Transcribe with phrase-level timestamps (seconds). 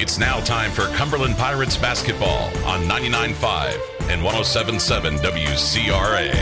[0.00, 6.32] It's now time for Cumberland Pirates basketball on 99.5 and 107.7 WCRA.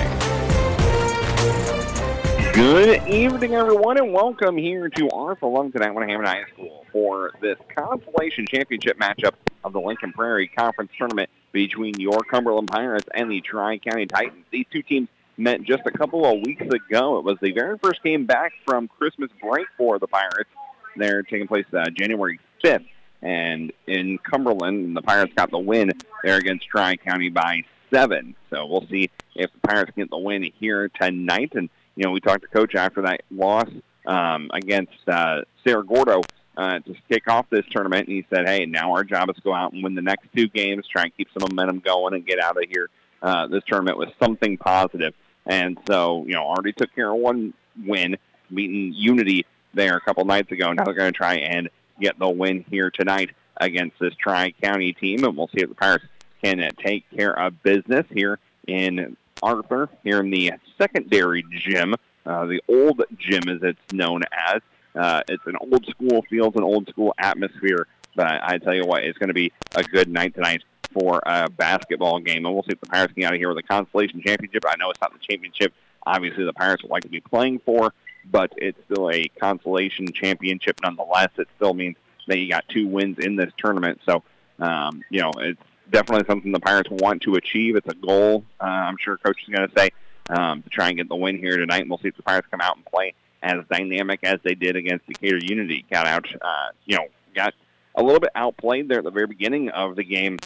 [2.53, 7.57] Good evening, everyone, and welcome here to Arthur Lovington Atwood Hammond High School for this
[7.75, 9.33] consolation championship matchup
[9.65, 14.45] of the Lincoln Prairie Conference Tournament between your Cumberland Pirates and the Tri-County Titans.
[14.51, 17.17] These two teams met just a couple of weeks ago.
[17.17, 20.51] It was the very first game back from Christmas break for the Pirates.
[20.99, 22.85] They're taking place uh, January 5th.
[23.23, 25.91] And in Cumberland, the Pirates got the win
[26.23, 28.35] there against Tri-County by seven.
[28.51, 31.53] So we'll see if the Pirates get the win here tonight.
[31.55, 33.69] And, you know, we talked to Coach after that loss
[34.07, 36.23] um, against uh, Cerro Gordo
[36.57, 38.09] uh, to kick off this tournament.
[38.09, 40.29] And he said, hey, now our job is to go out and win the next
[40.35, 42.89] two games, try and keep some momentum going and get out of here
[43.23, 45.15] uh, this tournament with something positive.
[45.47, 48.17] And so, you know, already took care of one win,
[48.53, 50.73] beating Unity there a couple nights ago.
[50.73, 51.69] Now they're going to try and
[52.01, 56.05] get the win here tonight against this Tri-County team, and we'll see if the Pirates
[56.43, 61.95] can take care of business here in Arthur, here in the secondary gym,
[62.25, 64.61] uh, the old gym as it's known as.
[64.95, 69.05] Uh, it's an old school field, an old school atmosphere, but I tell you what,
[69.05, 72.73] it's going to be a good night tonight for a basketball game, and we'll see
[72.73, 74.65] if the Pirates get out of here with a consolation championship.
[74.67, 75.75] I know it's not the championship,
[76.07, 77.93] obviously, the Pirates would like to be playing for,
[78.31, 81.31] but it's still a consolation championship nonetheless.
[81.39, 81.97] It still means
[82.27, 84.01] that you got two wins in this tournament.
[84.07, 84.23] So,
[84.59, 85.61] um, you know, it's
[85.91, 87.77] definitely something the Pirates want to achieve.
[87.77, 89.91] It's a goal, uh, I'm sure Coach is going to say,
[90.31, 91.83] um, to try and get the win here tonight.
[91.83, 94.77] And we'll see if the Pirates come out and play as dynamic as they did
[94.77, 95.85] against Decatur Unity.
[95.91, 97.55] Got out, uh, you know, got
[97.95, 100.39] a little bit outplayed there at the very beginning of the game,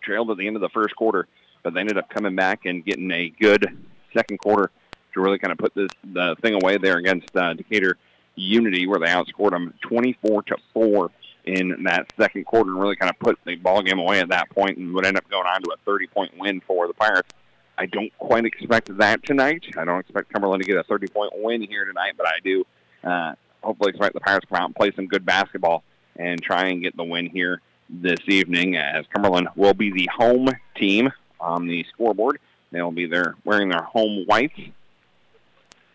[0.00, 1.28] trailed at the end of the first quarter,
[1.62, 3.66] but they ended up coming back and getting a good
[4.14, 4.70] second quarter
[5.16, 7.96] to really kind of put this the thing away there against uh, Decatur
[8.36, 11.10] Unity, where they outscored them 24 to four
[11.44, 14.50] in that second quarter, and really kind of put the ball game away at that
[14.50, 17.28] point, and would end up going on to a 30 point win for the Pirates.
[17.78, 19.64] I don't quite expect that tonight.
[19.76, 22.64] I don't expect Cumberland to get a 30 point win here tonight, but I do
[23.04, 25.82] uh, hopefully expect the Pirates to come out and play some good basketball
[26.16, 30.48] and try and get the win here this evening, as Cumberland will be the home
[30.74, 31.10] team
[31.40, 32.38] on the scoreboard.
[32.72, 34.58] They'll be there wearing their home whites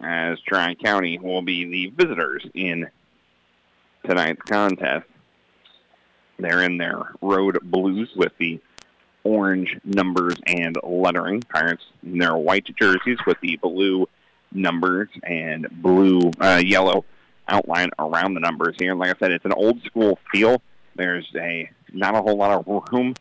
[0.03, 2.89] as Tri-County will be the visitors in
[4.05, 5.07] tonight's contest.
[6.39, 8.59] They're in their road blues with the
[9.23, 11.41] orange numbers and lettering.
[11.41, 14.07] Pirates in their white jerseys with the blue
[14.51, 17.05] numbers and blue, uh, yellow
[17.47, 18.91] outline around the numbers here.
[18.91, 20.61] And like I said, it's an old school feel.
[20.95, 23.13] There's a not a whole lot of room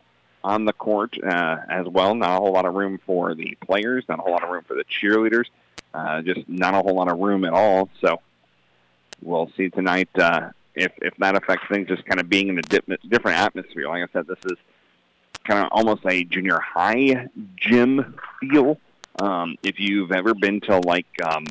[0.42, 2.14] on the court uh, as well.
[2.14, 4.04] Not a whole lot of room for the players.
[4.08, 5.46] Not a whole lot of room for the cheerleaders.
[5.92, 7.88] Uh, just not a whole lot of room at all.
[8.00, 8.20] So
[9.22, 11.88] we'll see tonight uh, if if that affects things.
[11.88, 13.88] Just kind of being in a dip, different atmosphere.
[13.88, 14.58] Like I said, this is
[15.44, 18.78] kind of almost a junior high gym feel.
[19.18, 21.46] Um, if you've ever been to like um,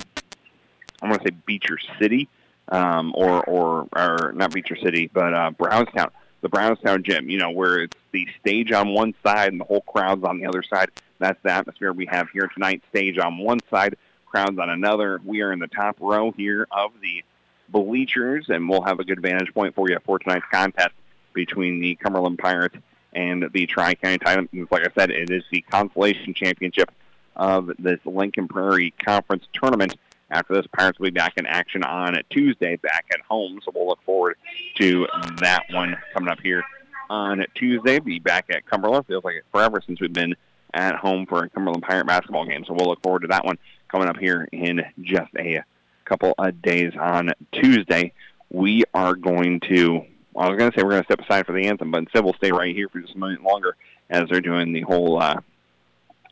[1.01, 2.29] I want to say Beecher City
[2.69, 6.11] um, or, or or not Beecher City, but uh, Brownstown,
[6.41, 7.29] the Brownstown gym.
[7.29, 10.45] You know where it's the stage on one side and the whole crowd's on the
[10.45, 10.89] other side.
[11.19, 12.81] That's the atmosphere we have here tonight.
[12.89, 15.19] Stage on one side, crowds on another.
[15.23, 17.23] We are in the top row here of the
[17.67, 20.93] bleachers, and we'll have a good vantage point for you for tonight's contest
[21.33, 22.75] between the Cumberland Pirates
[23.13, 24.49] and the Tri-County Titans.
[24.71, 26.91] Like I said, it is the consolation championship
[27.35, 29.95] of this Lincoln Prairie Conference tournament.
[30.31, 33.59] After this, Pirates will be back in action on Tuesday, back at home.
[33.63, 34.37] So we'll look forward
[34.75, 35.07] to
[35.37, 36.63] that one coming up here
[37.09, 37.99] on Tuesday.
[37.99, 39.07] Be back at Cumberland.
[39.07, 40.35] Feels like forever since we've been
[40.73, 42.63] at home for a Cumberland Pirate basketball game.
[42.65, 43.57] So we'll look forward to that one
[43.87, 45.63] coming up here in just a
[46.05, 48.13] couple of days on Tuesday.
[48.51, 50.05] We are going to,
[50.37, 52.23] I was going to say we're going to step aside for the anthem, but instead
[52.23, 53.75] we'll stay right here for just a minute longer
[54.11, 55.39] as they're doing the whole uh,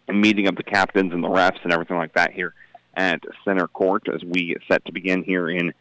[0.08, 2.54] meeting of the captains and the refs and everything like that here
[2.98, 5.74] at center court as we get set to begin here in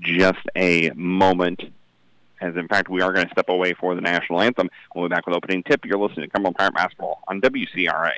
[0.00, 1.62] just a moment.
[2.40, 4.68] As in fact, we are going to step away for the national anthem.
[4.94, 5.86] We'll be back with opening tip.
[5.86, 8.10] You're listening to Cumberland Pirate Basketball on WCRA.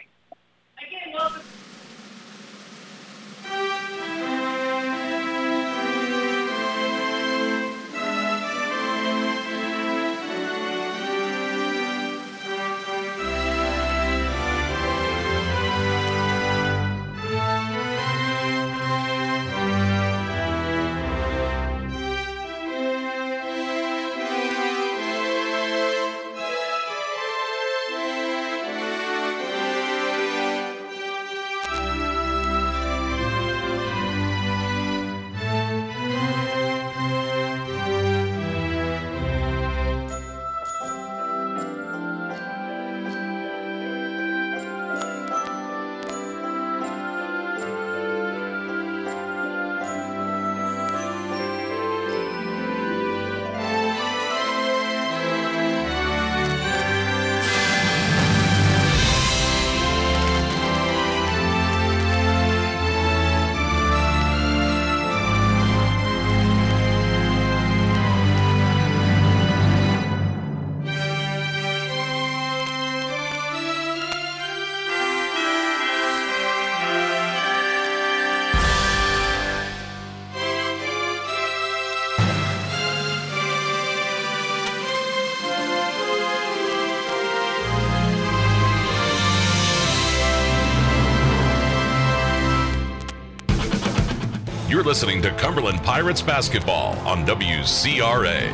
[94.88, 98.50] Listening to Cumberland Pirates basketball on WCRA.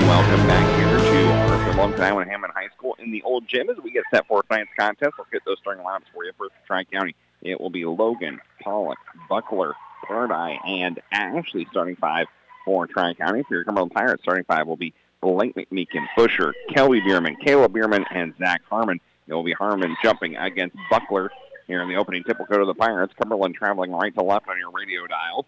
[0.00, 3.76] Welcome back here to our Long Island Hammond High School in the old gym as
[3.84, 5.12] we get set for tonight's contest.
[5.18, 6.32] Let's get those starting lineups for you.
[6.38, 7.14] First, Tri-County.
[7.42, 8.96] It will be Logan, Pollock,
[9.28, 9.74] Buckler,
[10.08, 12.26] Pardai, and Ashley starting five
[12.64, 13.42] for Tri-County.
[13.42, 18.06] For your Cumberland Pirates, starting five will be Blake McMeekin, Busher, Kelby Bierman, Caleb Bierman,
[18.10, 18.98] and Zach Harmon.
[19.26, 21.30] It will be Harmon jumping against Buckler
[21.66, 22.38] here in the opening tip.
[22.38, 23.14] will go to the Pirates.
[23.20, 25.46] Cumberland traveling right to left on your radio dial.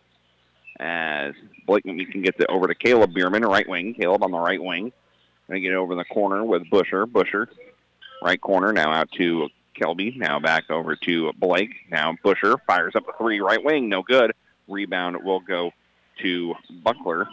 [0.79, 1.35] As
[1.67, 3.95] Blake McMeekin gets it over to Caleb Bierman, right wing.
[3.95, 4.93] Caleb on the right wing.
[5.49, 7.07] Going to get over the corner with Busher.
[7.07, 7.49] Busher,
[8.23, 9.49] right corner, now out to
[9.81, 10.17] Kelby.
[10.17, 11.71] Now back over to Blake.
[11.91, 14.33] Now Busher fires up a three, right wing, no good.
[14.69, 15.71] Rebound will go
[16.23, 17.29] to Buckler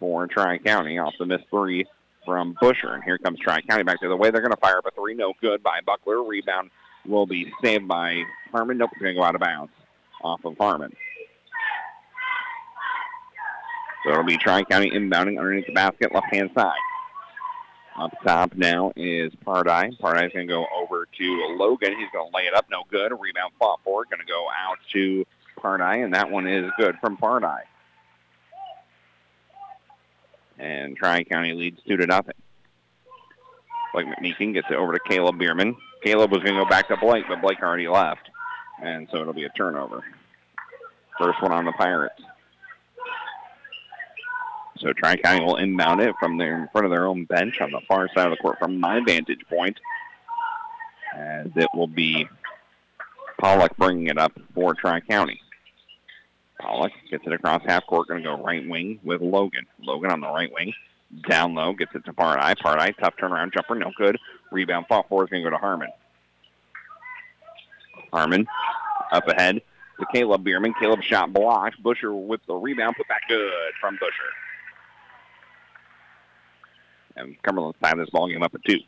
[0.00, 1.84] for Tri-County off the missed three
[2.24, 2.94] from Busher.
[2.94, 4.30] And here comes Tri-County back to the way.
[4.30, 6.24] They're going to fire up a three, no good by Buckler.
[6.24, 6.70] Rebound
[7.06, 8.78] will be saved by Harmon.
[8.78, 9.72] Nope, going to go out of bounds
[10.22, 10.94] off of Harmon.
[14.04, 16.72] So it'll be Tri-County inbounding underneath the basket, left-hand side.
[17.96, 19.96] Up top now is Pardai.
[19.98, 21.96] Pardai's going to go over to Logan.
[21.96, 23.12] He's going to lay it up, no good.
[23.12, 25.24] Rebound fought for, going to go out to
[25.58, 27.60] Pardai, and that one is good from Pardai.
[30.58, 32.34] And Tri-County leads 2 to nothing.
[33.92, 35.76] Blake McMeekin gets it over to Caleb Bierman.
[36.04, 38.30] Caleb was going to go back to Blake, but Blake already left.
[38.82, 40.04] And so it'll be a turnover.
[41.18, 42.20] First one on the Pirates.
[44.78, 47.80] So Tri-County will inbound it from their in front of their own bench on the
[47.88, 49.78] far side of the court from my vantage point.
[51.16, 52.28] As it will be
[53.38, 55.40] Pollock bringing it up for Tri-County.
[56.60, 59.66] Pollock gets it across half court, going to go right wing with Logan.
[59.80, 60.72] Logan on the right wing.
[61.28, 62.56] Down low, gets it to Pardai.
[62.56, 64.18] Pardai, tough turnaround jumper, no good.
[64.50, 65.88] Rebound fought for is going to go to Harmon.
[68.12, 68.46] Harmon
[69.10, 69.60] up ahead
[69.98, 70.74] to Caleb Bierman.
[70.80, 71.82] Caleb shot blocked.
[71.82, 74.12] Busher with the rebound, put back good from Busher.
[77.16, 78.80] And Cumberland's side this ball game up at two.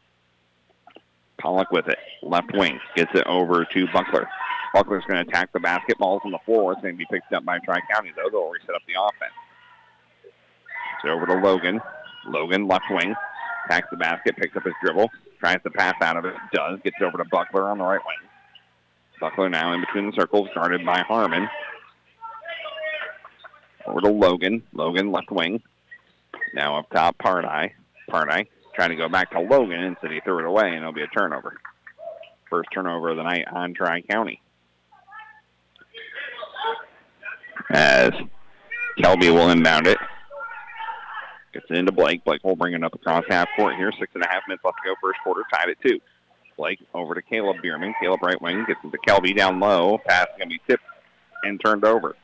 [1.38, 1.98] Pollock with it.
[2.22, 2.80] Left wing.
[2.96, 4.28] Gets it over to Buckler.
[4.74, 6.72] Buckler's going to attack the basketballs on the floor.
[6.72, 8.28] It's going to be picked up by Tri-County, though.
[8.30, 9.32] They'll reset up the offense.
[10.24, 11.80] It's over to Logan.
[12.26, 13.14] Logan, left wing.
[13.66, 15.10] Attacks the basket, picks up his dribble.
[15.38, 16.34] Tries to pass out of it.
[16.52, 16.80] Does.
[16.82, 18.28] Gets over to Buckler on the right wing.
[19.20, 21.48] Buckler now in between the circles, guarded by Harmon.
[23.86, 24.62] Over to Logan.
[24.72, 25.62] Logan, left wing.
[26.54, 27.72] Now up top, Pardai.
[28.10, 29.80] Pardai trying to go back to Logan.
[29.80, 31.58] Instead, he threw it away, and it'll be a turnover.
[32.48, 34.40] First turnover of the night on Tri-County.
[37.70, 38.10] As
[38.98, 39.98] Kelby will inbound it.
[41.56, 42.22] Gets it into Blake.
[42.22, 43.90] Blake will bring it up across half court here.
[43.98, 45.40] Six and a half minutes left to go first quarter.
[45.50, 45.98] Tied at two.
[46.58, 47.94] Blake over to Caleb Bierman.
[47.98, 49.96] Caleb right wing gets it to Kelby down low.
[50.06, 50.82] Pass going to be tipped
[51.44, 52.14] and turned over.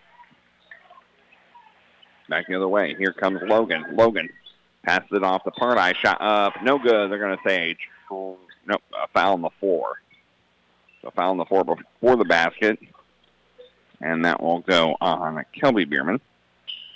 [2.28, 2.94] Back the other way.
[2.98, 3.86] Here comes Logan.
[3.92, 4.28] Logan
[4.82, 5.96] passes it off the Pardai.
[5.96, 6.62] Shot up.
[6.62, 7.10] No good.
[7.10, 7.74] They're going to say
[8.10, 10.02] nope, a foul on the floor.
[11.00, 12.78] So foul on the floor before the basket.
[14.02, 16.20] And that will go on Kelby Bierman.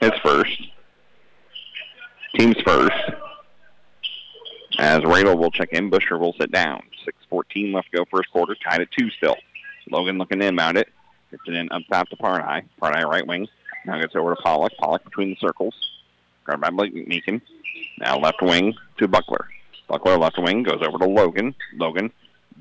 [0.00, 0.60] His first.
[2.36, 2.92] Team's first.
[4.78, 6.82] As Radel will check in, Busher will sit down.
[7.30, 9.36] 6.14 left to go first quarter, tied at two still.
[9.90, 10.88] Logan looking to inbound it.
[11.30, 12.64] Gets it in up top to Pardai.
[12.80, 13.48] Pardai right wing.
[13.86, 14.72] Now gets over to Pollock.
[14.78, 15.74] Pollock between the circles.
[16.44, 17.40] Guarded by Blake McMeekin.
[17.98, 19.48] Now left wing to Buckler.
[19.88, 21.54] Buckler left wing goes over to Logan.
[21.74, 22.12] Logan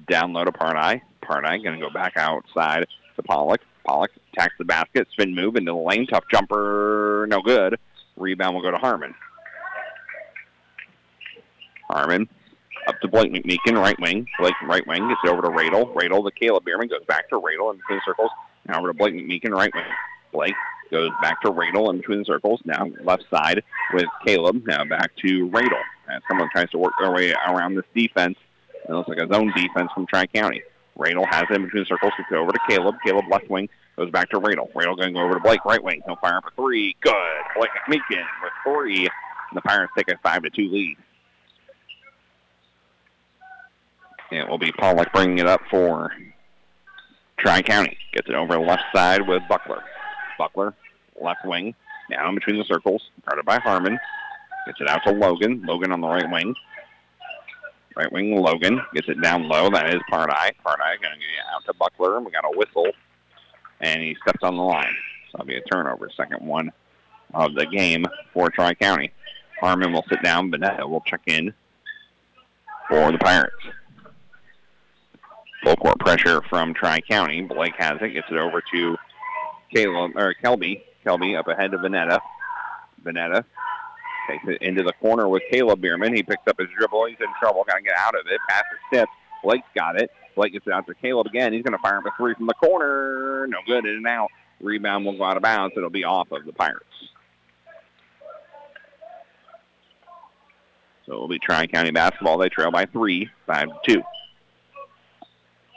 [0.08, 1.02] down low to Pardai.
[1.22, 2.86] Pardai going to go back outside
[3.18, 3.62] to Pollock.
[3.86, 5.08] Pollock attacks the basket.
[5.12, 6.08] Spin move into the lane.
[6.08, 7.26] Tough jumper.
[7.30, 7.78] No good.
[8.16, 9.14] Rebound will go to Harmon.
[11.90, 12.30] Harmon
[12.88, 14.28] up to Blake McMeekin, right wing.
[14.40, 15.94] Blake right wing gets it over to Radel.
[15.94, 18.30] Radel to Caleb Bierman goes back to Radel in between circles.
[18.68, 19.84] Now over to Blake McMeekin, right wing.
[20.32, 20.56] Blake
[20.92, 22.62] goes back to Radel in between the circles.
[22.66, 23.64] Now left side
[23.94, 24.64] with Caleb.
[24.66, 25.82] Now back to Radel.
[26.28, 28.38] Someone tries to work their way around this defense.
[28.88, 30.62] It looks like a zone defense from Tri-County.
[30.98, 32.14] Radel has it in between the circles.
[32.18, 32.96] Gets it over to Caleb.
[33.04, 34.72] Caleb left wing goes back to Radel.
[34.74, 36.02] Radel going over to Blake right wing.
[36.06, 36.96] He'll fire up a three.
[37.02, 37.14] Good.
[37.58, 39.08] Blake McMeekin with three.
[39.08, 40.98] And the Pirates take a 5 to two lead.
[44.32, 46.12] It will be Pollock bringing it up for
[47.38, 47.98] Tri-County.
[48.14, 49.84] Gets it over left side with Buckler.
[50.38, 50.74] Buckler,
[51.22, 51.76] left wing,
[52.10, 53.98] now in between the circles, guarded by Harmon.
[54.66, 55.64] Gets it out to Logan.
[55.66, 56.56] Logan on the right wing.
[57.96, 59.70] Right wing Logan gets it down low.
[59.70, 60.52] That is Pardai.
[60.66, 62.20] Pardai going to get it out to Buckler.
[62.20, 62.92] We got a whistle,
[63.80, 64.96] and he steps on the line.
[65.32, 66.10] So that'll be a turnover.
[66.18, 66.72] Second one
[67.34, 69.12] of the game for Tri-County.
[69.62, 70.52] Harmon will sit down.
[70.52, 71.54] Vanetta will check in
[72.90, 73.54] for the Pirates.
[75.66, 77.42] Full court pressure from Tri-County.
[77.42, 78.98] Blake has it, gets it over to
[79.74, 80.84] Caleb, or Kelby.
[81.04, 82.20] Kelby up ahead to Vanetta.
[83.04, 83.44] Vanetta
[84.30, 86.16] takes it into the corner with Caleb Bierman.
[86.16, 87.08] He picks up his dribble.
[87.08, 87.64] He's in trouble.
[87.68, 88.40] Got to get out of it.
[88.48, 89.12] Pass is tipped.
[89.44, 90.12] Blake's got it.
[90.36, 91.52] Blake gets it out to Caleb again.
[91.52, 93.48] He's going to fire up a three from the corner.
[93.48, 93.86] No good.
[93.86, 94.30] In and out.
[94.62, 95.74] Rebound will go out of bounds.
[95.76, 96.86] It'll be off of the Pirates.
[101.08, 102.38] So it'll be Tri-County basketball.
[102.38, 104.04] They trail by three, five to two.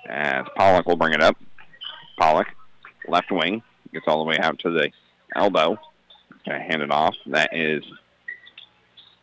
[0.08, 1.36] As Pollock will bring it up.
[2.18, 2.48] Pollock,
[3.06, 3.62] left wing,
[3.92, 4.90] gets all the way out to the
[5.36, 5.78] elbow.
[6.46, 7.14] Gonna hand it off.
[7.26, 7.84] That is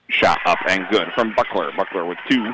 [0.09, 1.71] shot up and good from Buckler.
[1.75, 2.51] Buckler with two.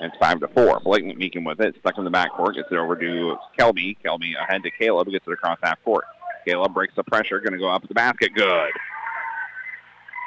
[0.00, 0.80] It's five to four.
[0.80, 3.96] Blake McMeekin with it, stuck in the backcourt, gets it over to Kelby.
[4.04, 6.04] Kelby ahead to Caleb, gets it across half court.
[6.44, 8.34] Caleb breaks the pressure, going to go up the basket.
[8.34, 8.72] Good.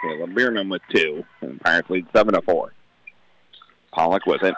[0.02, 2.74] Caleb Bierman with two, and Pirates lead seven to four.
[3.92, 4.56] Pollock with it.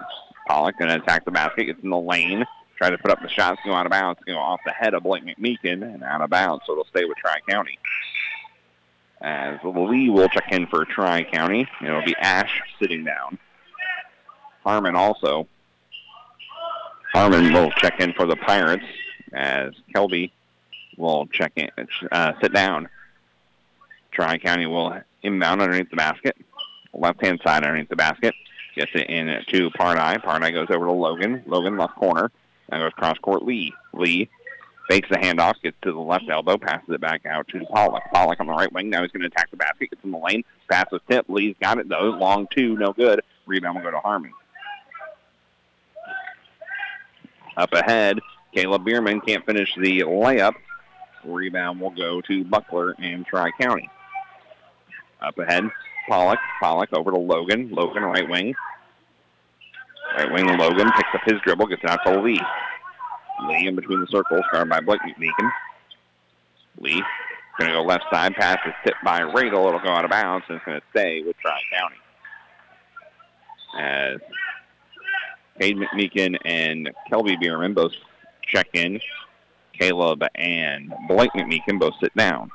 [0.48, 2.46] Pollock going to attack the basket, gets in the lane,
[2.78, 5.04] try to put up the shots, go out of bounds, go off the head of
[5.04, 7.78] Blake McMeekin and out of bounds, so it'll stay with Tri-County.
[9.20, 13.38] As Lee will check in for Tri-County, it'll be Ash sitting down.
[14.64, 15.48] Harmon also.
[17.14, 18.86] Harmon will check in for the Pirates
[19.34, 20.32] as Kelby
[20.98, 21.70] will check in,
[22.12, 22.90] uh, sit down.
[24.12, 26.38] Tri-County will inbound underneath the basket,
[26.94, 28.34] left-hand side underneath the basket.
[28.78, 30.24] Gets it in to Pardai.
[30.24, 31.42] Pardai goes over to Logan.
[31.48, 32.32] Logan left corner.
[32.72, 33.74] Now goes cross court Lee.
[33.92, 34.30] Lee
[34.88, 38.04] fakes the handoff, gets to the left elbow, passes it back out to Pollock.
[38.14, 38.92] Pollock on the right wing.
[38.92, 39.90] Now he's going to attack the basket.
[39.90, 40.44] Gets in the lane.
[40.70, 41.26] Passes tip.
[41.28, 42.12] Lee's got it though.
[42.12, 43.22] Long two, no good.
[43.48, 44.32] Rebound will go to Harmon.
[47.56, 48.20] Up ahead,
[48.54, 50.54] Caleb Bierman can't finish the layup.
[51.24, 53.90] Rebound will go to Buckler and Tri-County.
[55.20, 55.64] Up ahead,
[56.08, 56.40] Pollock.
[56.60, 57.70] Pollock over to Logan.
[57.72, 58.54] Logan, right wing.
[60.18, 62.40] Right wing Logan picks up his dribble, gets it out to Lee.
[63.48, 65.52] Lee in between the circles, guarded by Blake McMeekin.
[66.80, 67.04] Lee
[67.58, 68.36] going to go left side.
[68.36, 69.68] Pass is tipped by Radel.
[69.68, 71.96] It'll go out of bounds, and it's going to stay with Tri-County.
[73.80, 74.20] As
[75.60, 77.94] Cade McMeekin and Kelby Bierman both
[78.44, 79.00] check in.
[79.74, 82.52] Caleb and Blake McMeekin both sit down.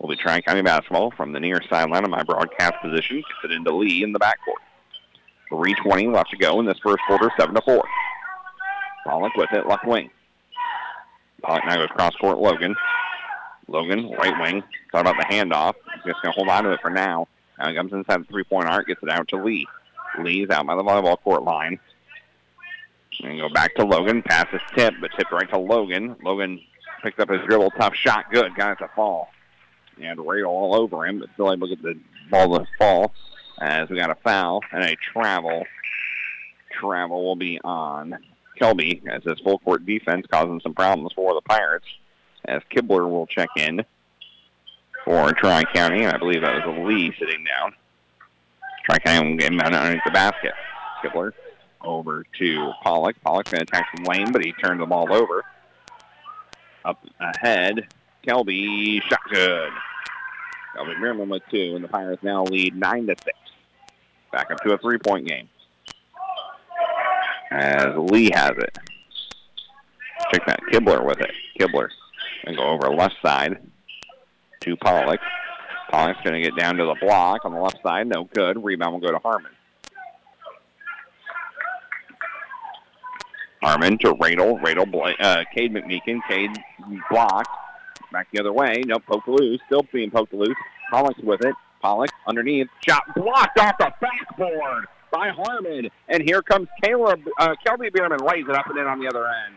[0.00, 3.18] We'll be Tri-County basketball from the near sideline of my broadcast position.
[3.18, 4.62] Gets it into Lee in the backcourt.
[5.52, 7.84] 3.20 left to go in this first quarter, 7 to 4.
[9.04, 10.10] Pollock with it, left wing.
[11.42, 12.74] Pollock now goes cross court, Logan.
[13.68, 14.62] Logan, right wing.
[14.90, 15.74] Thought about the handoff.
[15.94, 17.28] He's just going to hold on to it for now.
[17.58, 19.66] Now he comes inside the three-point arc, gets it out to Lee.
[20.18, 21.78] Lee's out by the volleyball court line.
[23.22, 24.22] And go back to Logan.
[24.22, 26.16] Pass is tipped, but tipped right to Logan.
[26.24, 26.58] Logan
[27.02, 27.70] picks up his dribble.
[27.72, 28.30] Tough shot.
[28.32, 28.54] Good.
[28.54, 29.28] Got it to fall.
[30.02, 31.98] Had Ray all over him, but still able to get the
[32.30, 33.12] ball to fall
[33.60, 35.64] as we got a foul and a travel.
[36.72, 38.18] Travel will be on
[38.60, 41.86] Kelby as his full court defense causing some problems for the Pirates
[42.46, 43.84] as Kibler will check in
[45.04, 46.06] for Tri-County.
[46.06, 47.74] I believe that was Lee sitting down.
[48.84, 50.52] Tri-County will get him underneath the basket.
[51.04, 51.32] Kibler
[51.82, 53.16] over to Pollock.
[53.22, 55.44] Pollock's going to attack some lane, but he turned the ball over.
[56.84, 57.88] Up ahead,
[58.26, 59.70] Kelby shot good.
[60.76, 63.36] Kelby Bierman with two, and the Pirates now lead nine to six.
[64.32, 65.48] Back up to a three-point game.
[67.50, 68.78] As Lee has it.
[70.32, 70.60] Check that.
[70.72, 71.32] Kibler with it.
[71.58, 71.88] Kibler.
[72.44, 73.58] And go over left side
[74.60, 75.20] to Pollock.
[75.90, 78.06] Pollock's going to get down to the block on the left side.
[78.06, 78.62] No good.
[78.62, 79.50] Rebound will go to Harmon.
[83.60, 84.60] Harmon to Radel.
[84.62, 86.20] Radel, uh, Cade McMeekin.
[86.28, 86.56] Cade
[87.10, 87.50] blocked.
[88.12, 88.82] Back the other way.
[88.86, 89.60] No, poked loose.
[89.66, 90.56] Still being poked loose.
[90.90, 91.54] Pollock's with it.
[91.80, 92.68] Pollock underneath.
[92.86, 95.90] Shot blocked off the backboard by Harmon.
[96.08, 99.26] And here comes Caleb, uh, Kelby Bierman lays it up and in on the other
[99.26, 99.56] end.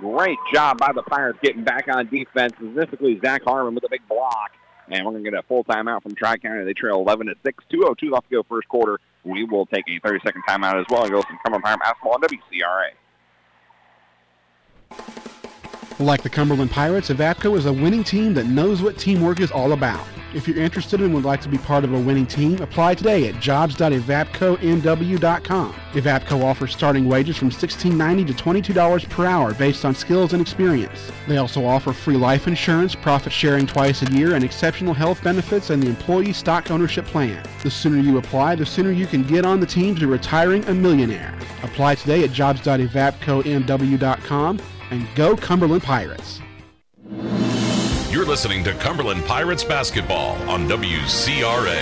[0.00, 4.06] Great job by the Pirates getting back on defense, specifically Zach Harmon with a big
[4.08, 4.52] block.
[4.88, 6.64] And we're going to get a full timeout from Tri-County.
[6.64, 7.64] They trail 11 to 6.
[7.72, 8.98] 2.02 left to go first quarter.
[9.24, 12.22] We will take a 30-second timeout as well and go some Cumberland Pirate basketball on
[12.22, 12.90] WCRA.
[16.00, 19.74] Like the Cumberland Pirates, Evapco is a winning team that knows what teamwork is all
[19.74, 20.02] about.
[20.32, 23.28] If you're interested and would like to be part of a winning team, apply today
[23.28, 25.74] at jobs.evapconw.com.
[25.92, 28.32] Evapco offers starting wages from $16.90 to
[28.72, 31.12] $22 per hour based on skills and experience.
[31.28, 35.68] They also offer free life insurance, profit sharing twice a year, and exceptional health benefits
[35.68, 37.44] and the employee stock ownership plan.
[37.62, 40.72] The sooner you apply, the sooner you can get on the team to retiring a
[40.72, 41.34] millionaire.
[41.62, 46.40] Apply today at jobs.evapconw.com and go Cumberland Pirates.
[48.10, 51.80] You're listening to Cumberland Pirates basketball on WCRA.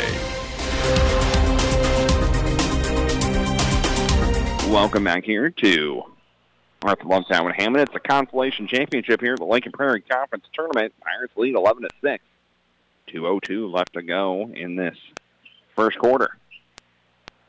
[4.71, 6.03] Welcome back here to
[6.83, 7.89] Arthur Lovington Atwood Hammond.
[7.89, 10.93] It's a consolation championship here at the Lincoln Prairie Conference Tournament.
[11.01, 12.25] Pirates lead 11 to 6.
[13.09, 14.97] 2.02 left to go in this
[15.75, 16.37] first quarter.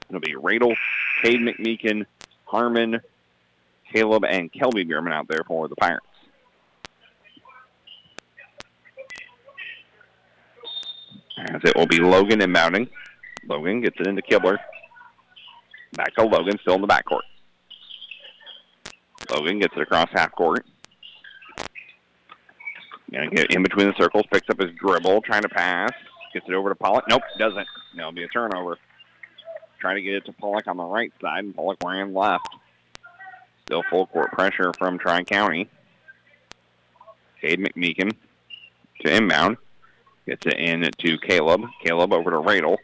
[0.07, 0.75] It'll be Radel,
[1.21, 2.05] Cade McMeekin,
[2.45, 3.01] Harmon,
[3.93, 6.05] Caleb, and Kelby Bierman out there for the Pirates.
[11.37, 12.89] As it will be Logan inbounding.
[13.47, 14.57] Logan gets it into Kibler.
[15.93, 17.21] Back to Logan, still in the backcourt.
[19.31, 20.65] Logan gets it across half court.
[23.11, 25.91] Gonna get in between the circles, picks up his dribble, trying to pass.
[26.33, 27.05] Gets it over to Pollock.
[27.09, 27.67] Nope, doesn't.
[27.95, 28.77] That'll be a turnover.
[29.79, 32.47] Trying to get it to Pollock on the right side, and Pollock ran left.
[33.69, 35.69] Still full court pressure from Tri-County.
[37.39, 38.15] Cade McMeekin
[39.01, 39.57] to inbound.
[40.25, 41.61] Gets it in to Caleb.
[41.85, 42.77] Caleb over to Radel.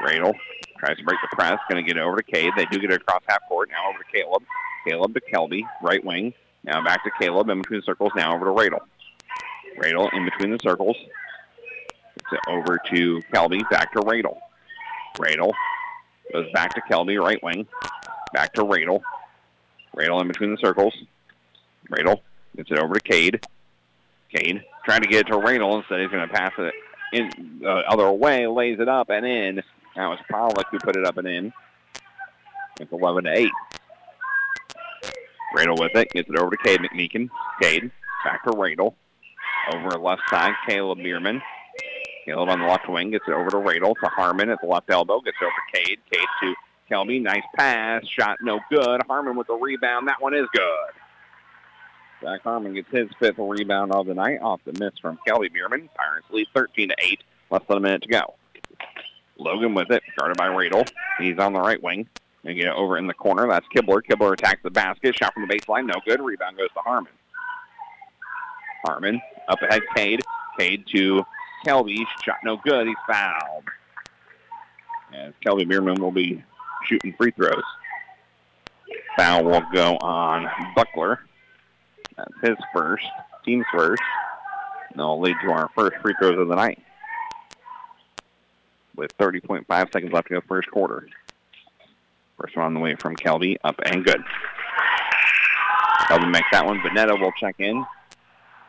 [0.00, 0.32] Radel
[0.78, 1.58] tries to break the press.
[1.68, 2.52] Going to get it over to Cade.
[2.56, 3.68] They do get it across half court.
[3.72, 4.44] Now over to Caleb.
[4.86, 6.32] Caleb to Kelby, right wing.
[6.62, 8.12] Now back to Caleb in between the circles.
[8.14, 8.82] Now over to Radel.
[9.76, 10.96] Radel in between the circles.
[12.14, 13.68] Gets it over to Kelby.
[13.70, 14.38] Back to Radel.
[15.16, 15.52] Radel
[16.32, 17.66] goes back to Kelby, right wing.
[18.32, 19.00] Back to Radel.
[19.96, 20.94] Radel in between the circles.
[21.90, 22.20] Radel
[22.56, 23.44] gets it over to Cade.
[24.34, 25.78] Cade trying to get it to Radel.
[25.78, 26.74] Instead, he's going to pass it
[27.12, 29.56] in the other way, lays it up and in.
[29.96, 31.52] That was Pollock who put it up and in.
[32.80, 33.50] It's 11 to 8.
[35.56, 36.10] Radel with it.
[36.10, 37.30] Gets it over to Cade McMeekin.
[37.62, 37.90] Cade
[38.24, 38.94] back to Radel.
[39.72, 41.40] Over left side, Caleb Bierman.
[42.24, 44.90] Caleb on the left wing gets it over to Radel to Harmon at the left
[44.90, 45.20] elbow.
[45.20, 45.98] Gets it over to Cade.
[46.10, 46.54] Cade to
[46.90, 47.22] Kelby.
[47.22, 48.06] Nice pass.
[48.06, 49.02] Shot no good.
[49.08, 50.08] Harmon with the rebound.
[50.08, 50.92] That one is good.
[52.22, 55.88] Zach Harmon gets his fifth rebound of the night off the miss from Kelby Bierman.
[55.94, 57.22] Pirates lead 13 to 8.
[57.50, 58.34] Less than a minute to go.
[59.38, 60.90] Logan with it, guarded by Radel.
[61.18, 62.08] He's on the right wing.
[62.44, 63.48] And get it over in the corner.
[63.48, 64.00] That's Kibler.
[64.08, 65.16] Kibler attacks the basket.
[65.16, 65.86] Shot from the baseline.
[65.86, 66.20] No good.
[66.20, 67.12] Rebound goes to Harmon.
[68.84, 69.82] Harmon up ahead.
[69.96, 70.22] Cade.
[70.58, 71.24] Cade to
[71.66, 71.98] Kelby.
[72.24, 72.86] Shot no good.
[72.86, 73.64] He's fouled.
[75.12, 76.42] As Kelby Bierman will be
[76.84, 77.62] shooting free throws.
[79.16, 81.20] Foul will go on Buckler.
[82.16, 83.04] That's his first,
[83.44, 84.02] team's first.
[84.90, 86.82] And that'll lead to our first free throws of the night.
[88.94, 91.08] With 30.5 seconds left to go first quarter.
[92.40, 94.22] First one on the way from Kelby, up and good.
[96.08, 96.80] Kelby makes that one.
[96.80, 97.84] Vanetta will check in.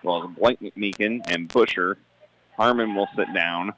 [0.04, 1.98] Well Blake McMeekin and Busher.
[2.56, 3.74] Harmon will sit down.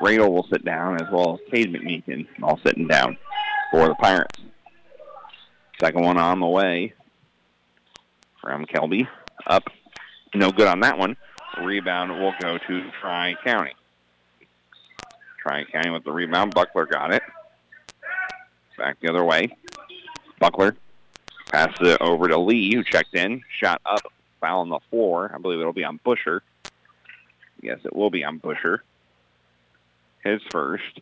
[0.00, 3.16] Radel will sit down, as well as Cade McMeekin, all sitting down
[3.70, 4.40] for the Pirates.
[5.80, 6.94] Second one on the way
[8.40, 9.06] from Kelby.
[9.46, 9.64] Up.
[10.34, 11.16] No good on that one.
[11.62, 13.72] Rebound will go to Tri-County.
[15.40, 16.54] Tri-County with the rebound.
[16.54, 17.22] Buckler got it.
[18.78, 19.56] Back the other way.
[20.38, 20.76] Buckler
[21.50, 23.42] passes it over to Lee, who checked in.
[23.60, 24.00] Shot up.
[24.40, 25.30] Foul on the floor.
[25.34, 26.42] I believe it'll be on Busher.
[27.60, 28.82] Yes, it will be on Busher.
[30.24, 31.00] His first.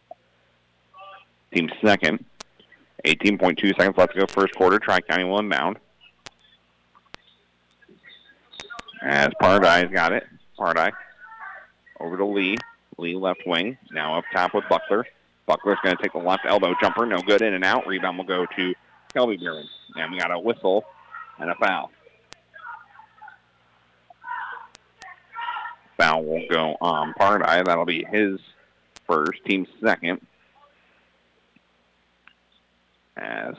[1.52, 2.24] Team second.
[3.04, 4.78] 18.2 seconds left to go first quarter.
[4.78, 5.78] Tri-County will inbound.
[9.02, 10.26] As Pardai's got it.
[10.58, 10.92] Pardai
[11.98, 12.56] over to Lee.
[12.98, 13.78] Lee left wing.
[13.90, 15.06] Now up top with Buckler.
[15.48, 17.06] Buckler's going to take the left elbow jumper.
[17.06, 17.42] No good.
[17.42, 17.86] In and out.
[17.86, 18.74] Rebound will go to
[19.14, 19.66] Kelby Bierman.
[19.96, 20.84] And we got a whistle
[21.38, 21.90] and a foul.
[25.96, 27.64] Foul will go on Pardai.
[27.64, 28.38] That'll be his
[29.10, 30.20] first, team second.
[33.16, 33.54] As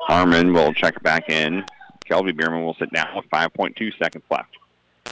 [0.00, 1.64] Harmon will check back in.
[2.08, 4.50] Kelby Bierman will sit down with 5.2 seconds left.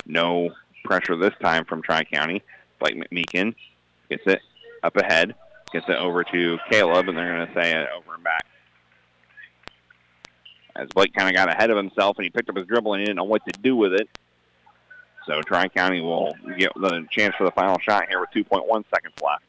[0.06, 0.50] No
[0.85, 2.42] pressure this time from Tri-County.
[2.78, 3.54] Blake McMeekin
[4.11, 4.40] gets it
[4.82, 5.35] up ahead,
[5.72, 8.44] gets it over to Caleb, and they're going to say it over and back.
[10.76, 13.00] As Blake kind of got ahead of himself, and he picked up his dribble, and
[13.00, 14.08] he didn't know what to do with it.
[15.26, 19.44] So Tri-County will get the chance for the final shot here with 2.1 seconds left.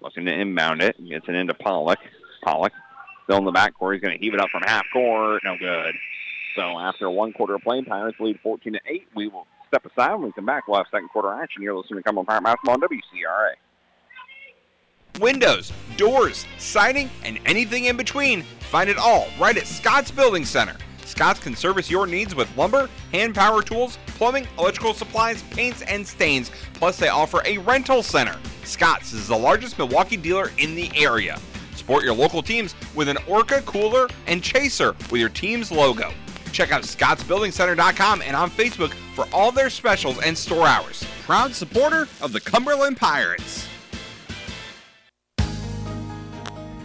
[0.00, 0.96] Looking to inbound it.
[1.08, 1.98] Gets it into Pollock.
[2.42, 2.72] Pollock
[3.24, 3.94] still in the backcourt.
[3.94, 5.42] He's going to heave it up from half court.
[5.44, 5.94] No good.
[6.56, 9.08] So after one quarter of play, Pirates lead 14 to 8.
[9.14, 10.66] We will step aside when we come back.
[10.66, 11.62] We'll have second quarter action.
[11.62, 13.52] You're listening to Cumberland Pirate Basketball on WCRA.
[15.20, 18.42] Windows, doors, siding, and anything in between.
[18.70, 20.76] Find it all right at Scott's Building Center.
[21.10, 26.06] Scott's can service your needs with lumber, hand power tools, plumbing, electrical supplies, paints, and
[26.06, 26.52] stains.
[26.74, 28.38] Plus, they offer a rental center.
[28.62, 31.36] Scott's is the largest Milwaukee dealer in the area.
[31.74, 36.12] Support your local teams with an Orca cooler and chaser with your team's logo.
[36.52, 41.04] Check out scottsbuildingcenter.com and on Facebook for all their specials and store hours.
[41.24, 43.66] Proud supporter of the Cumberland Pirates.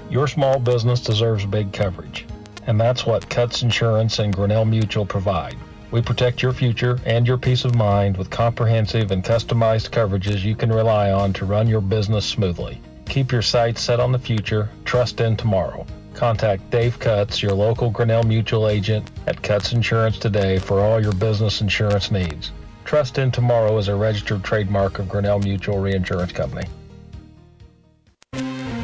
[0.09, 2.25] Your small business deserves big coverage,
[2.67, 5.55] and that's what Cuts Insurance and Grinnell Mutual provide.
[5.91, 10.55] We protect your future and your peace of mind with comprehensive and customized coverages you
[10.55, 12.81] can rely on to run your business smoothly.
[13.07, 15.85] Keep your sights set on the future, trust in tomorrow.
[16.13, 21.13] Contact Dave Cuts, your local Grinnell Mutual agent at Cuts Insurance today for all your
[21.13, 22.51] business insurance needs.
[22.85, 26.67] Trust in Tomorrow is a registered trademark of Grinnell Mutual Reinsurance Company.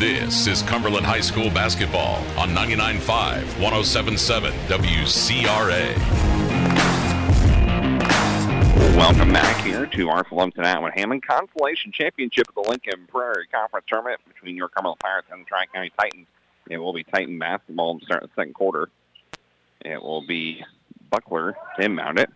[0.02, 5.96] This is Cumberland High School basketball on 99.5, 107.7 WCRA.
[8.98, 13.86] Welcome back here to our Lovington Atwood Hammond Consolation Championship of the Lincoln Prairie Conference
[13.88, 16.26] Tournament between your Cumberland Pirates and the Tri-County Titans.
[16.68, 18.90] It will be Titan basketball to start the second quarter.
[19.86, 20.66] It will be
[21.12, 22.32] Buckler to inbound it.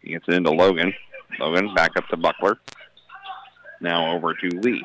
[0.00, 0.94] He gets it into Logan.
[1.38, 2.58] Logan back up to Buckler.
[3.82, 4.82] Now over to Lee.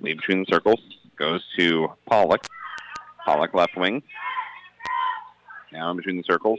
[0.00, 0.80] Lee between the circles.
[1.22, 2.48] Goes to Pollock.
[3.24, 4.02] Pollock left wing.
[5.72, 6.58] Now in between the circles.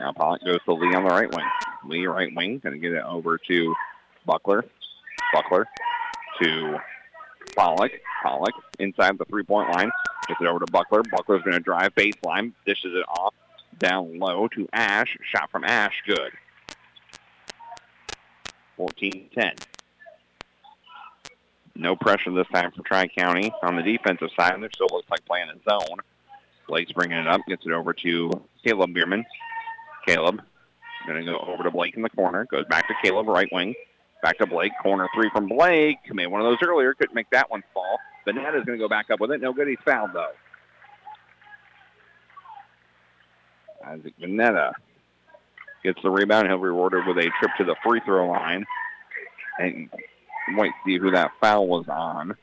[0.00, 1.46] Now Pollock goes to Lee on the right wing.
[1.86, 2.58] Lee right wing.
[2.58, 3.74] Going to get it over to
[4.26, 4.64] Buckler.
[5.32, 5.68] Buckler
[6.42, 6.78] to
[7.54, 7.92] Pollock.
[8.20, 9.92] Pollock inside the three-point line.
[10.26, 11.04] Gets it over to Buckler.
[11.04, 12.52] Buckler's going to drive baseline.
[12.66, 13.32] Dishes it off
[13.78, 15.16] down low to Ash.
[15.22, 15.94] Shot from Ash.
[16.04, 16.32] Good.
[18.76, 19.69] 14-10.
[21.80, 23.52] No pressure this time for Tri-County.
[23.62, 25.98] On the defensive side, and there still looks like playing a zone.
[26.68, 27.40] Blake's bringing it up.
[27.48, 28.30] Gets it over to
[28.62, 29.24] Caleb Bierman.
[30.06, 30.42] Caleb
[31.06, 32.44] going to go over to Blake in the corner.
[32.44, 33.74] Goes back to Caleb, right wing.
[34.22, 34.72] Back to Blake.
[34.82, 35.98] Corner three from Blake.
[36.12, 36.92] Made one of those earlier.
[36.92, 37.98] Couldn't make that one fall.
[38.26, 39.40] Vanetta's going to go back up with it.
[39.40, 39.66] No good.
[39.66, 40.32] He's fouled, though.
[43.86, 44.74] Isaac Vanetta
[45.82, 46.46] gets the rebound.
[46.46, 48.66] He'll be rewarded with a trip to the free throw line.
[49.58, 49.88] And
[50.48, 52.36] wait see who that foul was on.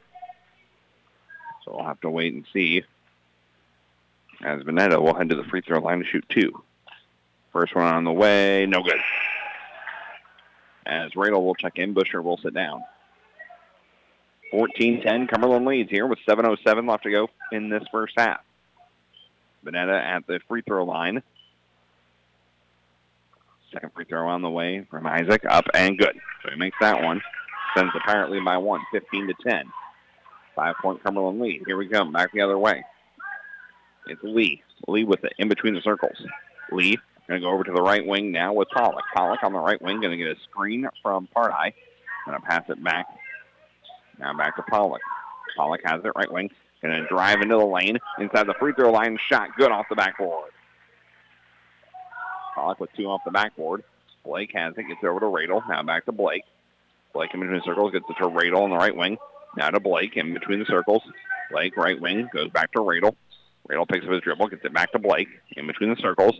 [1.65, 2.83] So we'll have to wait and see.
[4.43, 6.63] As Vanetta will head to the free throw line to shoot two.
[7.51, 8.65] First one on the way.
[8.67, 8.99] No good.
[10.85, 12.81] As Radel will check in, Busher will sit down.
[14.53, 18.39] 14-10, Cumberland leads here with 7.07 left to go in this first half.
[19.65, 21.21] Vanetta at the free throw line.
[23.73, 25.43] Second free throw on the way from Isaac.
[25.49, 26.17] Up and good.
[26.43, 27.21] So he makes that one.
[27.77, 27.93] Sends
[28.31, 29.71] lead by one, 15 to 10.
[30.55, 31.61] Five-point Cumberland lead.
[31.67, 32.11] Here we come.
[32.11, 32.83] Back the other way.
[34.07, 34.63] It's Lee.
[34.87, 36.17] Lee with it in between the circles.
[36.71, 39.03] Lee going to go over to the right wing now with Pollock.
[39.15, 41.73] Pollock on the right wing going to get a screen from Pardai.
[42.25, 43.05] Going to pass it back.
[44.19, 45.01] Now back to Pollock.
[45.55, 46.49] Pollock has it right wing.
[46.81, 47.99] Going to drive into the lane.
[48.17, 49.19] Inside the free throw line.
[49.29, 50.49] Shot good off the backboard.
[52.55, 53.83] Pollock with two off the backboard.
[54.25, 54.87] Blake has it.
[54.87, 55.61] Gets over to Radel.
[55.69, 56.43] Now back to Blake.
[57.13, 57.91] Blake in between the circles.
[57.91, 59.17] Gets it to Radel on the right wing.
[59.55, 61.01] Now to Blake in between the circles.
[61.51, 62.29] Blake right wing.
[62.33, 63.15] Goes back to Radel.
[63.69, 64.47] Radel picks up his dribble.
[64.47, 66.35] Gets it back to Blake in between the circles.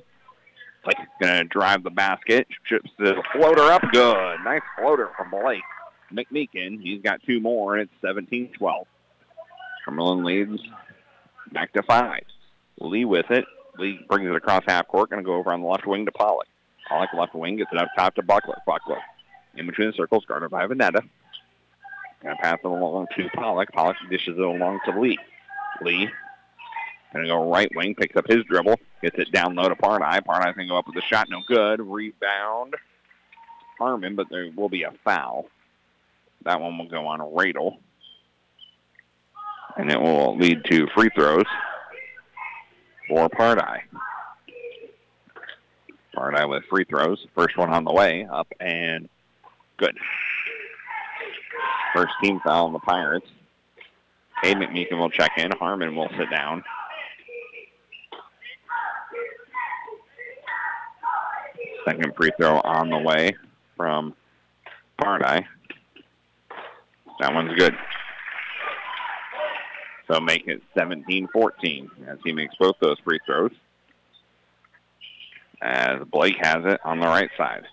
[0.84, 2.48] Blake going to drive the basket.
[2.66, 3.82] Chips the floater up.
[3.92, 4.38] Good.
[4.44, 5.64] Nice floater from Blake.
[6.14, 6.82] McMeekin.
[6.82, 8.20] He's got two more, and it's
[8.62, 8.84] 17-12.
[9.84, 10.62] Cumberland leads
[11.52, 12.24] back to five.
[12.80, 13.46] Lee with it.
[13.78, 15.10] Lee brings it across half court.
[15.10, 16.48] Going to go over on the left wing to Pollock.
[16.88, 18.58] Pollock left wing gets it up top to Buckler.
[18.66, 19.02] Buckler
[19.58, 21.02] in between the circles, guarded by Vanetta.
[22.24, 23.72] Going to pass it along to Pollock.
[23.72, 25.18] Pollock dishes it along to Lee.
[25.82, 26.10] Lee
[27.22, 30.24] to go right wing, picks up his dribble, gets it down low to Pardai.
[30.26, 31.80] Pardai's to go up with a shot, no good.
[31.80, 32.76] Rebound,
[33.80, 35.48] Harmon, but there will be a foul.
[36.44, 37.78] That one will go on Radel.
[39.78, 41.46] And it will lead to free throws
[43.08, 43.82] for Pardai.
[46.16, 47.26] Pardai with free throws.
[47.36, 49.08] First one on the way, up and
[49.78, 49.98] good.
[51.94, 53.28] First team foul on the Pirates.
[54.44, 55.52] Cade McMeekin will check in.
[55.52, 56.64] Harmon will sit down.
[61.86, 63.36] Second free throw on the way
[63.76, 64.14] from
[65.02, 65.46] Pardai.
[67.20, 67.74] That one's good.
[70.12, 73.52] So make it 17-14 as he makes both those free throws.
[75.62, 77.64] As Blake has it on the right side.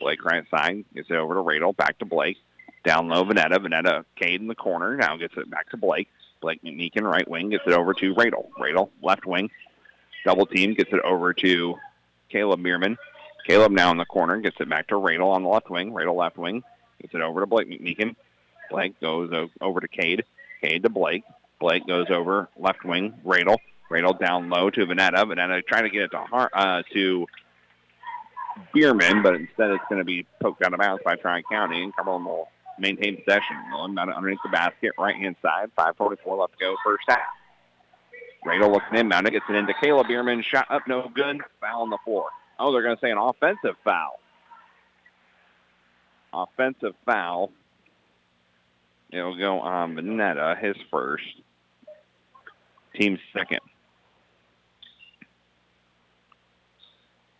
[0.00, 2.38] Blake right side gets it over to Radel, back to Blake.
[2.84, 3.58] Down low, Vanetta.
[3.58, 4.96] Vanetta, Cade in the corner.
[4.96, 6.08] Now gets it back to Blake.
[6.40, 8.48] Blake McMeekin, right wing, gets it over to Radel.
[8.58, 9.50] Radel, left wing.
[10.24, 11.74] Double team, gets it over to
[12.30, 12.96] Caleb Bierman.
[13.46, 15.92] Caleb now in the corner, gets it back to Radel on the left wing.
[15.92, 16.62] Radel left wing,
[17.00, 18.16] gets it over to Blake McMeekin.
[18.70, 20.24] Blake goes over to Cade.
[20.62, 21.24] Cade to Blake.
[21.58, 23.14] Blake goes over left wing.
[23.24, 23.56] Radel.
[23.90, 25.24] Radel down low to Vanetta.
[25.24, 27.26] Vanetta trying to get it to Har- uh, to
[28.74, 31.94] Bierman, but instead it's going to be poked out of bounds by Tri County, and
[31.94, 33.56] Cumberland will maintain possession.
[33.72, 35.70] About underneath the basket, right-hand side.
[35.78, 37.18] 5.44 left to go, first half.
[38.46, 39.26] Radel looking inbound.
[39.26, 40.42] It gets it into Caleb Bierman.
[40.42, 41.40] Shot up, no good.
[41.60, 42.30] Foul on the floor.
[42.58, 44.18] Oh, they're going to say an offensive foul.
[46.32, 47.50] Offensive foul.
[49.10, 51.24] It'll go on Vanetta, his first.
[52.94, 53.60] Team second.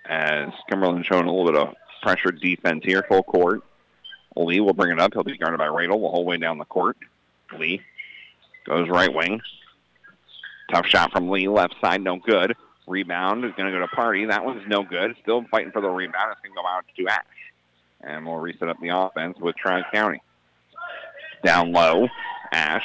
[0.08, 3.62] As Cumberland showing a little bit of pressure defense here, full court.
[4.36, 5.12] Lee will bring it up.
[5.12, 6.96] He'll be guarded by Radel the whole way down the court.
[7.58, 7.82] Lee
[8.66, 9.40] goes right wing.
[10.72, 12.54] Tough shot from Lee, left side, no good.
[12.86, 14.28] Rebound is going to go to Pardai.
[14.28, 15.16] That one's no good.
[15.22, 16.32] Still fighting for the rebound.
[16.32, 17.24] It's going to go out to Ash.
[18.00, 20.22] And we'll reset up the offense with Tri-County.
[21.44, 22.08] Down low,
[22.52, 22.84] Ash.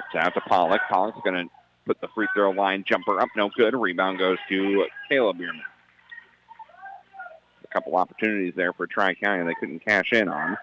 [0.00, 0.80] It's out to Pollock.
[0.88, 1.50] Pollock's going to
[1.86, 3.28] put the free throw line jumper up.
[3.36, 3.74] No good.
[3.74, 5.62] Rebound goes to Caleb Bierman.
[7.74, 10.56] Couple opportunities there for Tri-County they couldn't cash in on.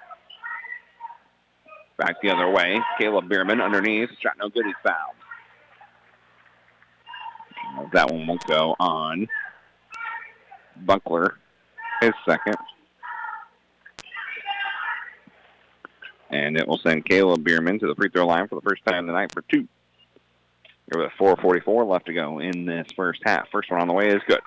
[1.97, 2.80] Back the other way.
[2.97, 4.10] Caleb Bierman underneath.
[4.21, 4.65] Shot no good.
[4.65, 5.15] He's fouled.
[7.91, 9.28] That one won't go on.
[10.78, 11.38] Buckler,
[12.02, 12.56] his second.
[16.30, 19.06] And it will send Caleb Bierman to the free throw line for the first time
[19.06, 19.67] tonight for two.
[20.88, 23.50] There with 4.44 left to go in this first half.
[23.52, 24.39] First one on the way is good.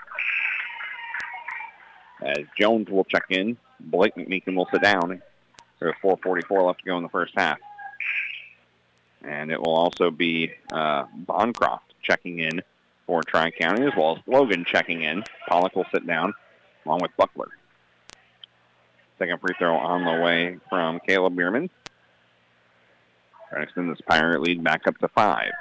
[2.22, 5.20] As Jones will check in, Blake McMeekin will sit down.
[5.80, 7.58] There's 4.44 left to go in the first half.
[9.22, 12.62] And it will also be uh, Boncroft checking in
[13.06, 15.24] for Tri-County, as well as Logan checking in.
[15.48, 16.32] Pollock will sit down,
[16.86, 17.48] along with Buckler.
[19.18, 21.70] Second free throw on the way from Caleb Bierman.
[23.50, 25.52] Trying to extend this Pirate lead back up to five.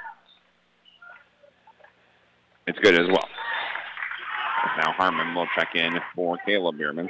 [2.66, 3.28] It's good as well.
[4.76, 7.08] Now Harmon will check in for Caleb Bierman.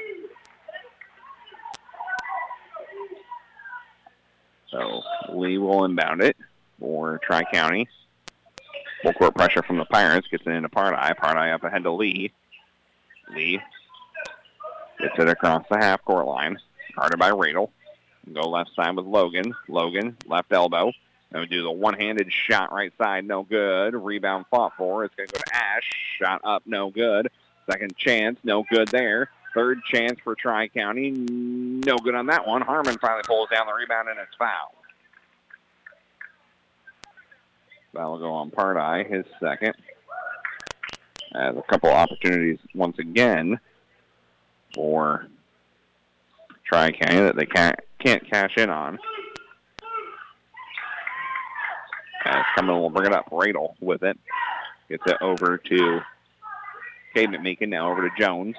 [4.71, 6.37] So Lee will inbound it
[6.81, 7.89] for Tri-County.
[9.03, 10.27] Full court pressure from the Pirates.
[10.29, 11.17] Gets it into Pardai.
[11.17, 12.33] Pardai up ahead to Lee.
[13.35, 13.61] Lee
[15.01, 16.59] gets it across the half court line.
[16.97, 17.71] Guarded by Radel.
[18.33, 19.55] Go left side with Logan.
[19.69, 20.93] Logan, left elbow.
[21.33, 23.95] And do the one-handed shot right side, no good.
[23.95, 25.05] Rebound fought for.
[25.05, 25.83] It's going to go to Ash.
[26.19, 27.29] Shot up, no good.
[27.71, 29.31] Second chance, no good there.
[29.55, 32.61] Third chance for Tri-County, no good on that one.
[32.61, 34.75] Harmon finally pulls down the rebound and it's foul.
[37.93, 39.75] That'll go on Pardai, his second.
[41.35, 43.59] As a couple opportunities once again
[44.75, 45.29] for
[46.65, 48.99] Tri-County that they can't, can't cash in on.
[52.25, 53.31] As Cumberland will bring it up.
[53.31, 54.19] Radel with it.
[54.89, 56.01] Gets it over to
[57.15, 57.69] Cade McMeekin.
[57.69, 58.57] Now over to Jones.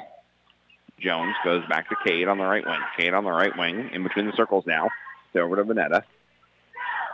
[0.99, 2.79] Jones goes back to Cade on the right wing.
[2.97, 4.85] Cade on the right wing in between the circles now.
[4.85, 6.03] It's over to Vanetta.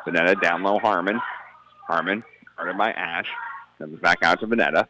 [0.06, 1.20] Vanetta down low Harmon.
[1.88, 2.24] Harmon
[2.56, 3.28] guarded by Ash.
[3.80, 4.88] Comes back out to Vanetta.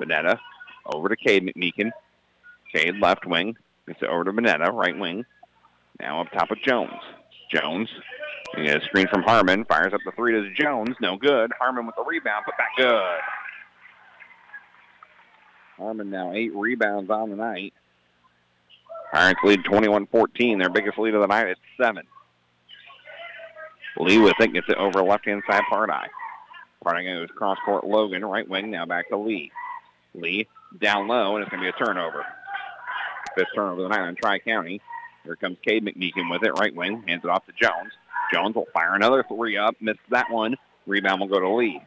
[0.00, 0.38] Vanetta
[0.86, 1.90] over to Cade McMeekin.
[2.72, 3.56] Cade left wing.
[3.86, 5.24] Gets it over to Vanetta, right wing.
[6.00, 7.00] Now up top of Jones.
[7.52, 7.88] Jones.
[8.56, 9.64] He gets a screen from Harmon.
[9.64, 10.96] Fires up the three to Jones.
[11.00, 11.52] No good.
[11.58, 12.44] Harmon with the rebound.
[12.44, 13.18] Put back good.
[15.76, 17.74] Harmon now eight rebounds on the night.
[19.12, 20.58] Pirates lead 21-14.
[20.58, 22.04] Their biggest lead of the night is seven.
[23.96, 26.06] Lee with it gets it over left-hand side Pardai.
[26.84, 29.52] Pardai goes cross-court Logan, right wing, now back to Lee.
[30.14, 30.46] Lee
[30.80, 32.24] down low, and it's going to be a turnover.
[33.36, 34.80] Fifth turnover of the night on Tri-County.
[35.24, 37.92] Here comes Cade McMeekin with it, right wing, hands it off to Jones.
[38.32, 40.56] Jones will fire another three up, missed that one.
[40.86, 41.80] Rebound will go to Lee.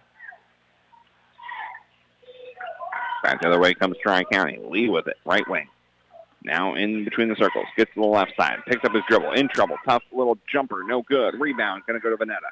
[3.23, 4.59] Back the other way comes Tri-County.
[4.69, 5.67] Lee with it, right wing.
[6.43, 7.65] Now in between the circles.
[7.75, 8.59] Gets to the left side.
[8.67, 9.33] Picks up his dribble.
[9.33, 9.75] In trouble.
[9.85, 10.83] Tough little jumper.
[10.83, 11.39] No good.
[11.39, 11.83] Rebound.
[11.85, 12.51] Going to go to Vanetta.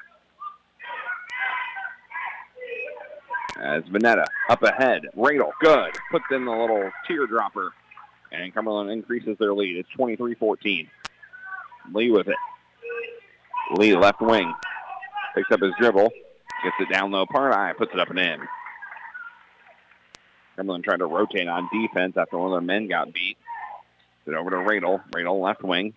[3.58, 5.06] As Vanetta up ahead.
[5.16, 5.50] Radel.
[5.60, 5.96] Good.
[6.10, 7.70] Puts in the little teardropper.
[8.32, 9.78] And Cumberland increases their lead.
[9.78, 10.88] It's 23-14.
[11.94, 12.36] Lee with it.
[13.72, 14.52] Lee left wing.
[15.34, 16.10] Picks up his dribble.
[16.64, 17.24] Gets it down low.
[17.24, 18.40] Pardai puts it up and in.
[20.56, 23.36] Cumberland tried to rotate on defense after one of their men got beat.
[24.26, 25.02] It over to Radel.
[25.14, 25.94] Radel left wing.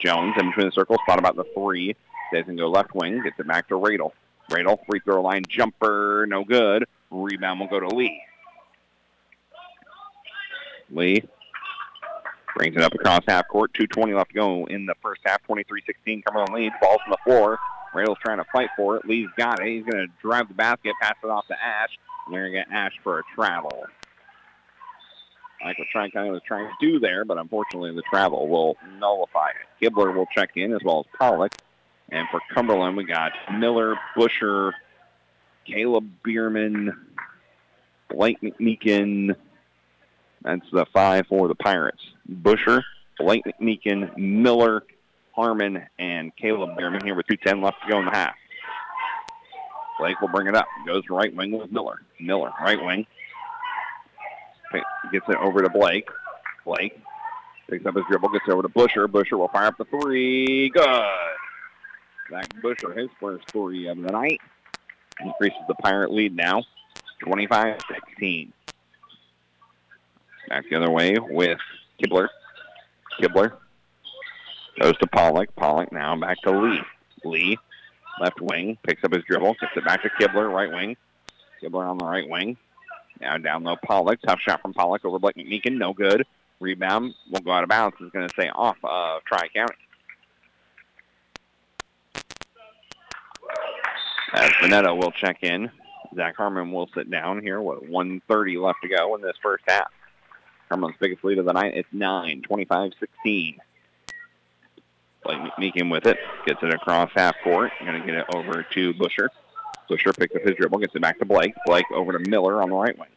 [0.00, 1.00] Jones in between the circles.
[1.06, 1.96] Thought about the three.
[2.32, 3.22] Doesn't go left wing.
[3.22, 4.12] Gets it back to Radel.
[4.50, 6.26] Radel free throw line jumper.
[6.28, 6.84] No good.
[7.10, 8.22] Rebound will go to Lee.
[10.90, 11.24] Lee
[12.56, 13.72] brings it up across half court.
[13.74, 15.40] 2.20 left to go in the first half.
[15.48, 16.24] 23-16.
[16.24, 16.74] Cumberland leads.
[16.80, 17.58] Ball's on the floor.
[17.94, 19.06] Radel's trying to fight for it.
[19.06, 19.66] Lee's got it.
[19.66, 21.90] He's going to drive the basket, pass it off to Ash.
[22.30, 23.86] They're going to get Ash for a travel
[25.64, 29.84] like what Tri-County was trying to do there, but unfortunately the travel will nullify it.
[29.84, 31.52] Kibler will check in as well as Pollock.
[32.10, 34.74] And for Cumberland, we got Miller, Busher,
[35.66, 36.92] Caleb Bierman,
[38.10, 39.34] Blake McMeekin.
[40.42, 42.02] That's the five for the Pirates.
[42.28, 42.84] Busher,
[43.18, 44.84] Blake McMeekin, Miller,
[45.32, 48.34] Harmon, and Caleb Bierman here with 2.10 left to go in the half.
[49.98, 50.66] Blake will bring it up.
[50.86, 52.02] Goes right wing with Miller.
[52.20, 53.06] Miller, right wing.
[55.10, 56.08] Gets it over to Blake.
[56.64, 57.00] Blake
[57.72, 59.08] picks up his dribble, gets over to Busher.
[59.08, 60.68] Busher will fire up the three.
[60.68, 61.04] Good.
[62.30, 64.40] Zach Busher, his first three of the night.
[65.20, 66.64] Increases the Pirate lead now,
[67.24, 68.50] 25-16.
[70.48, 71.58] Back the other way with
[72.02, 72.28] Kibler.
[73.20, 73.52] Kibler
[74.80, 75.54] goes to Pollock.
[75.56, 76.80] Pollock now back to Lee.
[77.24, 77.58] Lee,
[78.20, 80.96] left wing, picks up his dribble, gets it back to Kibler, right wing.
[81.62, 82.56] Kibler on the right wing.
[83.22, 84.20] Now down low, Pollock.
[84.20, 85.78] Tough shot from Pollock over Blake McMeekin.
[85.78, 86.26] No good.
[86.60, 87.96] Rebound will go out of bounds.
[88.00, 89.74] Is going to stay off of Tri-County.
[94.34, 95.70] As Vanetta will check in.
[96.16, 97.60] Zach Harmon will sit down here.
[97.60, 99.90] What, 130 left to go in this first half.
[100.68, 101.74] Harmon's biggest lead of the night.
[101.74, 102.92] It's 9, 25-16.
[103.24, 103.56] Blake
[105.24, 106.18] McMeekin with it.
[106.46, 107.70] Gets it across half court.
[107.80, 109.30] Going to get it over to Busher.
[109.88, 111.54] Busher picks up his dribble, gets it back to Blake.
[111.66, 113.08] Blake over to Miller on the right wing.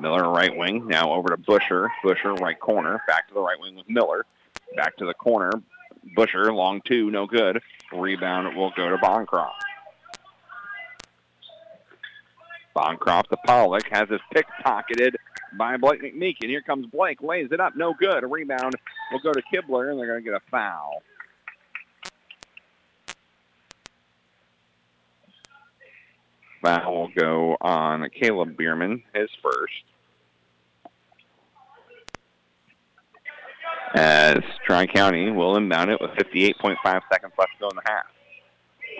[0.00, 0.86] Miller right wing.
[0.86, 1.90] Now over to Busher.
[2.04, 3.02] Busher right corner.
[3.06, 4.26] Back to the right wing with Miller.
[4.76, 5.50] Back to the corner.
[6.14, 7.60] Busher long two, no good.
[7.92, 9.64] Rebound will go to Bancroft.
[12.74, 15.16] Bancroft to Pollock has his pick pocketed
[15.56, 16.48] by Blake McMeekin.
[16.48, 18.22] Here comes Blake, lays it up, no good.
[18.22, 18.74] A rebound
[19.10, 21.02] will go to Kibler, and they're going to get a foul.
[26.68, 29.72] Foul will go on Caleb Bierman, his first.
[33.94, 36.76] As Tri-County will inbound it with 58.5
[37.10, 38.04] seconds left to go in the half.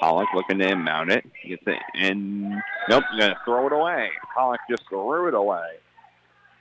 [0.00, 1.26] Pollock looking to inbound it.
[1.46, 2.62] Gets it in.
[2.88, 4.09] Nope, going to throw it away.
[4.35, 5.74] Pollock just threw it away.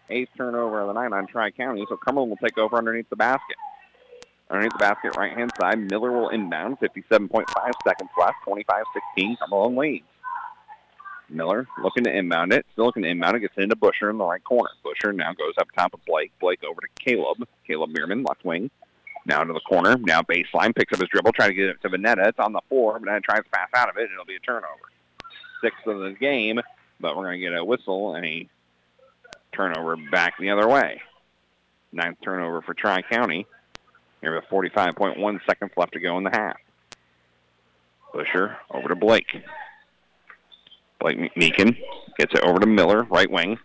[0.10, 3.56] Eighth turnover of the night on Tri-County, so Cumberland will take over underneath the basket.
[4.50, 6.80] Underneath the basket, right-hand side, Miller will inbound.
[6.80, 7.46] 57.5
[7.86, 9.38] seconds left, 25-16.
[9.40, 10.06] Cumberland leads.
[11.30, 12.66] Miller looking to inbound it.
[12.74, 13.42] Still looking to inbound it.
[13.42, 14.70] Gets it into Busher in the right corner.
[14.84, 16.32] Busher now goes up top of Blake.
[16.40, 17.48] Blake over to Caleb.
[17.66, 18.70] Caleb Bierman, left wing.
[19.26, 19.98] Now to the corner.
[19.98, 20.76] Now baseline.
[20.76, 21.34] Picks up his dribble.
[21.34, 22.28] Trying to get it to Vanetta.
[22.28, 23.00] It's on the floor.
[23.00, 24.10] Vanetta tries to pass out of it.
[24.12, 24.68] It'll be a turnover.
[25.62, 26.62] Sixth of the game.
[27.00, 28.50] But we're going to get a whistle and a
[29.52, 31.02] turnover back the other way.
[31.92, 33.46] Ninth turnover for Tri-County.
[34.22, 36.58] Here with 45.1 seconds left to go in the half.
[38.14, 39.44] Busher over to Blake.
[41.00, 41.78] Blake McMeekin
[42.18, 43.60] gets it over to Miller, right wing.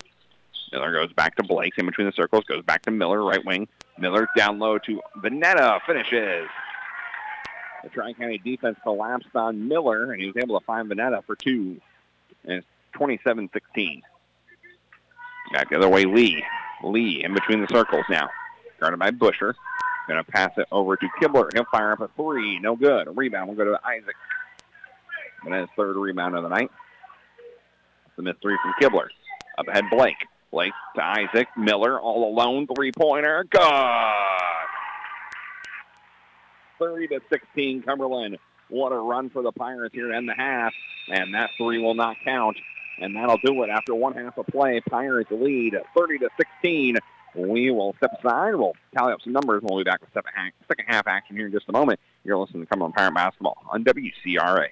[0.73, 3.69] Miller goes back to Blake in between the circles, goes back to Miller, right wing.
[3.99, 6.49] Miller down low to Vanetta, finishes.
[7.83, 11.81] The Tri-County defense collapsed on Miller, and he was able to find Vanetta for two.
[12.45, 12.67] And it's
[12.97, 14.03] 27-16.
[15.53, 16.45] Back the other way, Lee.
[16.85, 18.29] Lee in between the circles now.
[18.81, 19.55] Guarded by Busher.
[20.09, 21.49] Going to pass it over to Kibler.
[21.55, 22.59] He'll fire up a three.
[22.59, 23.07] No good.
[23.07, 24.17] A rebound will go to Isaac.
[25.45, 26.71] And his third rebound of the night.
[28.17, 29.09] The missed three from Kibler.
[29.59, 30.17] Up ahead, Blake.
[30.51, 31.49] Blake to Isaac.
[31.57, 32.67] Miller all alone.
[32.75, 33.45] Three-pointer.
[33.51, 33.63] Good.
[36.79, 38.39] 30 to 16, Cumberland.
[38.69, 40.73] What a run for the Pirates here in the half.
[41.09, 42.57] And that three will not count.
[42.99, 44.81] And that'll do it after one half of play.
[44.89, 46.97] Pirates lead 30 to 16.
[47.35, 48.55] We will step aside.
[48.55, 49.63] We'll tally up some numbers.
[49.63, 51.99] We'll be back with second half action here in just a moment.
[52.25, 54.69] You're listening to Cumberland Pirate Basketball on WCRA.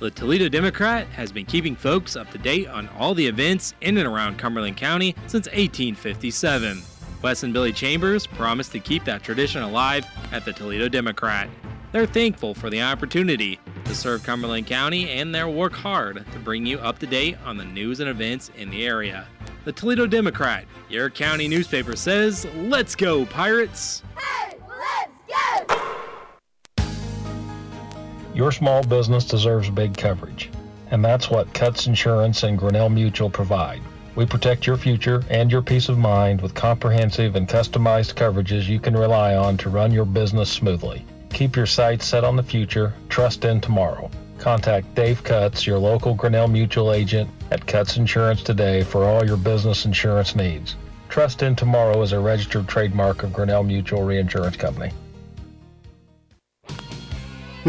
[0.00, 3.96] The Toledo Democrat has been keeping folks up to date on all the events in
[3.96, 6.82] and around Cumberland County since 1857.
[7.20, 11.48] Wes and Billy Chambers promised to keep that tradition alive at the Toledo Democrat.
[11.90, 16.64] They're thankful for the opportunity to serve Cumberland County and they'll work hard to bring
[16.64, 19.26] you up to date on the news and events in the area.
[19.64, 24.04] The Toledo Democrat, your county newspaper says, Let's go, Pirates!
[24.16, 25.87] Hey, let's go!
[28.38, 30.48] Your small business deserves big coverage,
[30.92, 33.82] and that's what Cutts Insurance and Grinnell Mutual provide.
[34.14, 38.78] We protect your future and your peace of mind with comprehensive and customized coverages you
[38.78, 41.04] can rely on to run your business smoothly.
[41.30, 44.08] Keep your sights set on the future, trust in tomorrow.
[44.38, 49.36] Contact Dave Cutts, your local Grinnell Mutual agent at Cutts Insurance today for all your
[49.36, 50.76] business insurance needs.
[51.08, 54.92] Trust in Tomorrow is a registered trademark of Grinnell Mutual Reinsurance Company.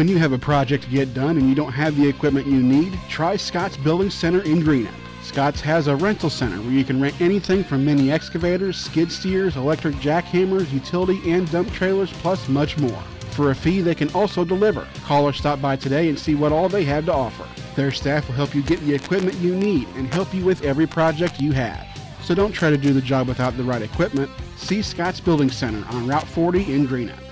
[0.00, 2.62] When you have a project to get done and you don't have the equipment you
[2.62, 4.94] need, try Scott's Building Center in Greenup.
[5.22, 9.56] Scott's has a rental center where you can rent anything from mini excavators, skid steers,
[9.56, 13.02] electric jackhammers, utility and dump trailers, plus much more.
[13.32, 14.88] For a fee, they can also deliver.
[15.04, 17.46] Call or stop by today and see what all they have to offer.
[17.76, 20.86] Their staff will help you get the equipment you need and help you with every
[20.86, 21.86] project you have.
[22.22, 24.30] So don't try to do the job without the right equipment.
[24.56, 27.29] See Scott's Building Center on Route 40 in Greenup.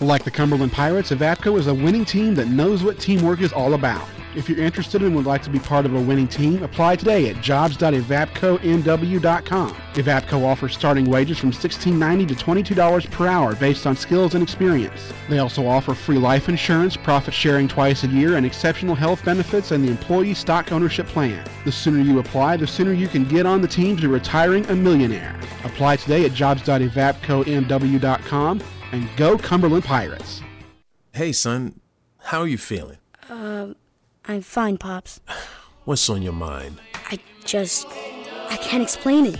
[0.00, 3.74] Like the Cumberland Pirates, Evapco is a winning team that knows what teamwork is all
[3.74, 4.08] about.
[4.34, 7.28] If you're interested and would like to be part of a winning team, apply today
[7.28, 9.76] at jobs.evapconw.com.
[9.92, 15.12] Evapco offers starting wages from $16.90 to $22 per hour based on skills and experience.
[15.28, 19.70] They also offer free life insurance, profit sharing twice a year, and exceptional health benefits
[19.72, 21.46] and the employee stock ownership plan.
[21.66, 24.74] The sooner you apply, the sooner you can get on the team to retiring a
[24.74, 25.38] millionaire.
[25.64, 28.62] Apply today at jobs.evapconw.com
[28.92, 30.42] and go Cumberland Pirates.
[31.12, 31.80] Hey, son,
[32.18, 32.98] how are you feeling?
[33.28, 33.76] Um,
[34.26, 35.20] I'm fine, Pops.
[35.84, 36.80] What's on your mind?
[37.10, 37.86] I just.
[38.48, 39.38] I can't explain it.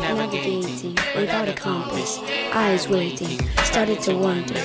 [0.00, 2.18] Navigating without a compass,
[2.52, 4.60] eyes waiting, started to wonder.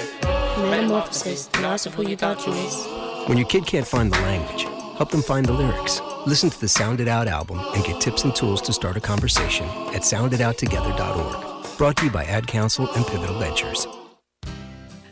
[0.57, 2.87] Metamorphosis, the loss of who you thought you was.
[3.27, 4.63] When your kid can't find the language,
[4.97, 6.01] help them find the lyrics.
[6.27, 9.01] Listen to the Sound It Out album and get tips and tools to start a
[9.01, 11.48] conversation at sounditouttogether.org.
[11.79, 13.98] Brought to you by Ad Council and Pivotal Ventures.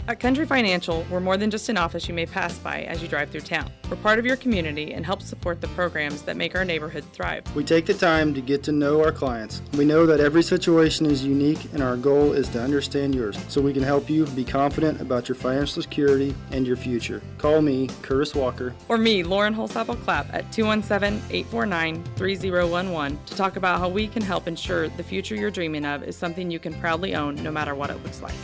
[0.09, 3.09] At Country Financial, we're more than just an office you may pass by as you
[3.09, 3.69] drive through town.
[3.89, 7.43] We're part of your community and help support the programs that make our neighborhood thrive.
[7.53, 9.61] We take the time to get to know our clients.
[9.73, 13.59] We know that every situation is unique, and our goal is to understand yours so
[13.59, 17.21] we can help you be confident about your financial security and your future.
[17.37, 18.73] Call me, Curtis Walker.
[18.87, 24.21] Or me, Lauren Holsapple Clapp, at 217 849 3011 to talk about how we can
[24.21, 27.75] help ensure the future you're dreaming of is something you can proudly own no matter
[27.75, 28.35] what it looks like.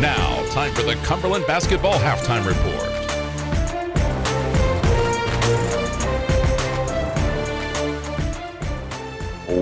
[0.00, 2.90] Now, time for the Cumberland Basketball Halftime Report.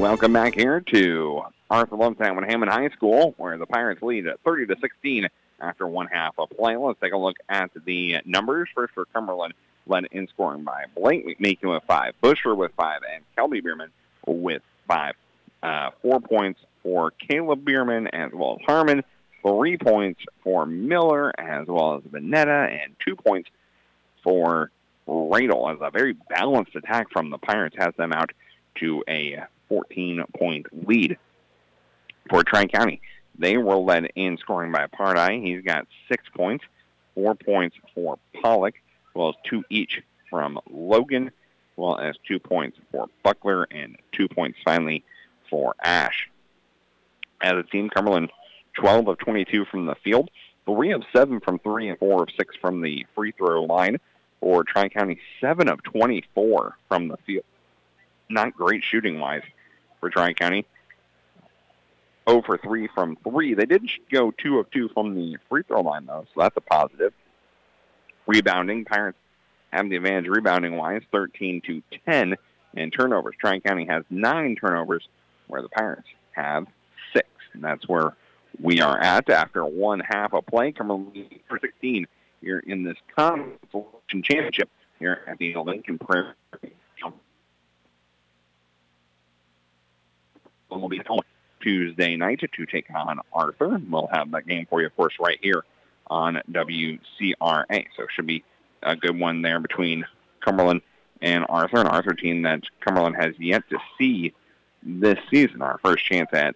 [0.00, 4.38] Welcome back here to Arthur Lovington Atwood Hammond High School, where the Pirates lead at
[4.44, 5.26] 30 to 16
[5.58, 6.76] after one half of play.
[6.76, 8.68] Let's take a look at the numbers.
[8.72, 9.54] First for Cumberland,
[9.88, 13.90] led in scoring by Blake McMeekin with five, Busher with five, and Kelby Bierman
[14.24, 15.16] with five.
[15.64, 19.02] Uh, four points for Caleb Bierman as well as Harmon,
[19.48, 23.48] three points for Miller as well as Vanetta, and two points
[24.22, 24.70] for
[25.06, 28.30] Radel as a very balanced attack from the Pirates has them out
[28.76, 31.18] to a 14-point lead
[32.28, 33.00] for Tri-County.
[33.38, 35.42] They were led in scoring by Pardai.
[35.42, 36.64] He's got six points,
[37.14, 41.32] four points for Pollock, as well as two each from Logan, as
[41.76, 45.04] well as two points for Buckler, and two points finally
[45.48, 46.28] for Ash.
[47.40, 48.30] As a team, Cumberland
[48.78, 50.30] 12 of 22 from the field,
[50.64, 53.98] three of seven from three, and four of six from the free throw line.
[54.40, 57.44] For Tri-County, seven of 24 from the field.
[58.30, 59.42] Not great shooting wise
[59.98, 60.64] for Tri-County.
[62.28, 63.54] 0 for 3 from 3.
[63.54, 66.60] They did go 2 of 2 from the free throw line, though, so that's a
[66.60, 67.12] positive.
[68.26, 69.18] Rebounding, Pirates
[69.72, 72.36] have the advantage rebounding-wise, 13 to 10.
[72.76, 75.08] And turnovers, Tri-County has 9 turnovers,
[75.46, 76.66] where the Pirates have
[77.12, 77.26] 6.
[77.54, 78.14] And that's where
[78.60, 80.72] we are at after one half of play.
[80.72, 82.06] Cumberland for 16
[82.40, 86.34] here in this consolation championship here at the Lincoln Prairie.
[90.70, 91.20] We'll be home
[91.60, 93.80] Tuesday night to take on Arthur.
[93.90, 95.64] We'll have that game for you, of course, right here
[96.08, 97.86] on WCRA.
[97.96, 98.44] So it should be
[98.82, 100.04] a good one there between
[100.40, 100.82] Cumberland
[101.20, 104.32] and Arthur, an Arthur team that Cumberland has yet to see
[104.82, 105.62] this season.
[105.62, 106.54] Our first chance at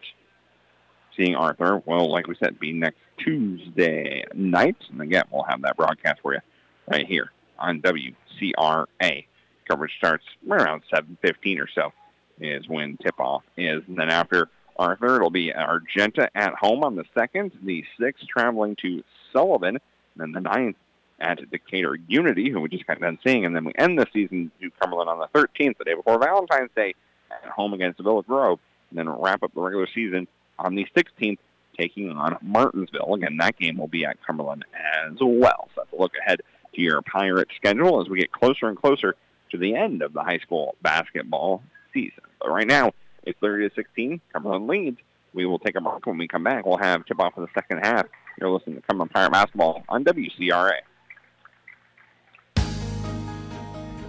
[1.17, 4.77] seeing Arthur will, like we said, be next Tuesday night.
[4.91, 6.41] And again, we'll have that broadcast for you
[6.89, 9.27] right here on WCRA.
[9.69, 11.93] Coverage starts right around 7.15 or so
[12.41, 13.83] is when tip-off is.
[13.87, 18.77] And then after Arthur, it'll be Argenta at home on the 2nd, the 6th traveling
[18.77, 20.75] to Sullivan, and then the 9th
[21.21, 23.45] at Decatur Unity, who we just got done seeing.
[23.45, 26.71] And then we end the season to Cumberland on the 13th, the day before Valentine's
[26.75, 26.95] Day,
[27.31, 28.59] at home against Villa Grove,
[28.91, 30.27] and then wrap up the regular season
[30.63, 31.39] on the 16th,
[31.79, 33.15] taking on Martinsville.
[33.15, 35.69] Again, that game will be at Cumberland as well.
[35.75, 36.43] So that's a look ahead
[36.75, 39.15] to your Pirate schedule as we get closer and closer
[39.51, 42.23] to the end of the high school basketball season.
[42.41, 42.93] But right now,
[43.25, 44.21] it's 30 to 16.
[44.33, 44.99] Cumberland leads.
[45.35, 46.05] We will take a break.
[46.07, 48.07] When we come back, we'll have tip off for the second half.
[48.39, 50.81] You're listening to Cumberland Pirate Basketball on WCRA.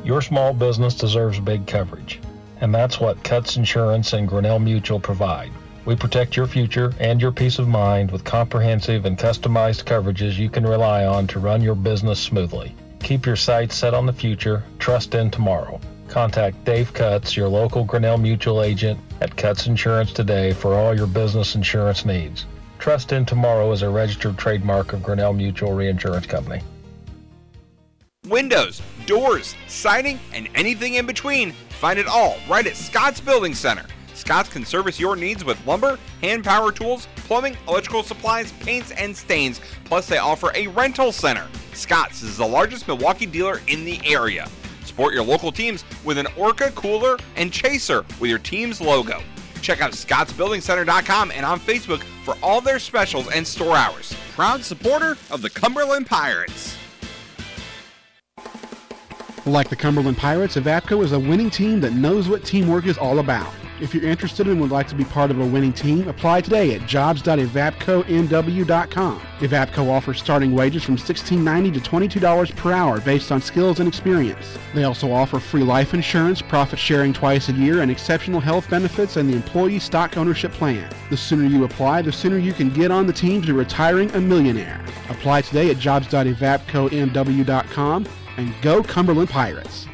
[0.03, 2.19] Your small business deserves big coverage,
[2.59, 5.51] and that's what Cutts Insurance and Grinnell Mutual provide.
[5.85, 10.49] We protect your future and your peace of mind with comprehensive and customized coverages you
[10.49, 12.73] can rely on to run your business smoothly.
[13.01, 15.81] Keep your sights set on the future, trust in tomorrow.
[16.07, 21.07] Contact Dave Cutts, your local Grinnell Mutual agent at Cutts Insurance today for all your
[21.07, 22.45] business insurance needs.
[22.79, 26.61] Trust in Tomorrow is a registered trademark of Grinnell Mutual Reinsurance Company.
[28.27, 31.51] Windows, doors, siding, and anything in between.
[31.79, 33.85] Find it all right at Scott's Building Center.
[34.23, 39.13] Scott's can service your needs with lumber, hand power tools, plumbing, electrical supplies, paints, and
[39.13, 39.59] stains.
[39.83, 41.45] Plus, they offer a rental center.
[41.73, 44.47] Scott's is the largest Milwaukee dealer in the area.
[44.85, 49.21] Support your local teams with an Orca cooler and chaser with your team's logo.
[49.61, 54.15] Check out scottsbuildingcenter.com and on Facebook for all their specials and store hours.
[54.35, 56.77] Proud supporter of the Cumberland Pirates.
[59.45, 63.19] Like the Cumberland Pirates, Evapco is a winning team that knows what teamwork is all
[63.19, 63.53] about.
[63.81, 66.75] If you're interested and would like to be part of a winning team, apply today
[66.75, 69.21] at jobs.evapconw.com.
[69.39, 71.79] Evapco offers starting wages from $16.90 to
[72.19, 74.57] $22 per hour based on skills and experience.
[74.73, 79.17] They also offer free life insurance, profit sharing twice a year, and exceptional health benefits
[79.17, 80.93] and the employee stock ownership plan.
[81.09, 84.21] The sooner you apply, the sooner you can get on the team to retiring a
[84.21, 84.85] millionaire.
[85.09, 88.07] Apply today at jobs.evapconw.com
[88.37, 89.87] and go Cumberland Pirates.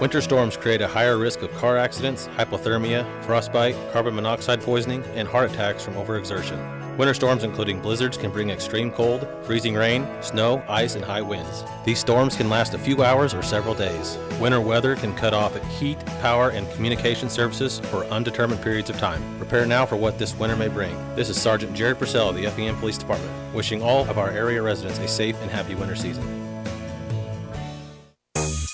[0.00, 5.28] Winter storms create a higher risk of car accidents, hypothermia, frostbite, carbon monoxide poisoning, and
[5.28, 6.96] heart attacks from overexertion.
[6.96, 11.64] Winter storms, including blizzards, can bring extreme cold, freezing rain, snow, ice, and high winds.
[11.84, 14.16] These storms can last a few hours or several days.
[14.40, 19.22] Winter weather can cut off heat, power, and communication services for undetermined periods of time.
[19.36, 20.96] Prepare now for what this winter may bring.
[21.14, 24.62] This is Sergeant Jared Purcell of the FEM Police Department, wishing all of our area
[24.62, 26.49] residents a safe and happy winter season.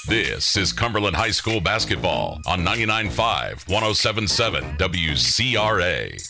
[0.08, 6.22] This is Cumberland High School basketball on 99.5, 107.7 WCRA.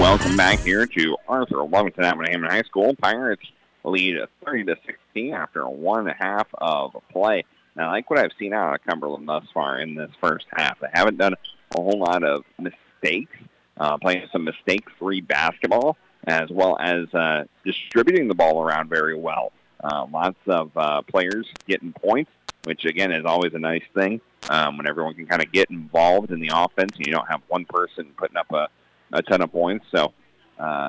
[0.00, 2.94] Welcome back here to Arthur Lovington Atwood Hammond High School.
[2.96, 3.42] Pirates
[3.84, 4.16] lead
[4.46, 7.44] 30 to 16 after one half of play.
[7.76, 10.80] Now, I like what I've seen out of Cumberland thus far in this first half.
[10.80, 13.36] They haven't done a whole lot of mistakes,
[13.76, 19.52] uh, playing some mistake-free basketball, as well as uh, distributing the ball around very well.
[19.86, 22.30] Uh, lots of uh, players getting points,
[22.64, 24.20] which again is always a nice thing
[24.50, 26.96] um, when everyone can kind of get involved in the offense.
[26.96, 28.68] And you don't have one person putting up a,
[29.12, 29.86] a ton of points.
[29.94, 30.12] So
[30.58, 30.88] uh,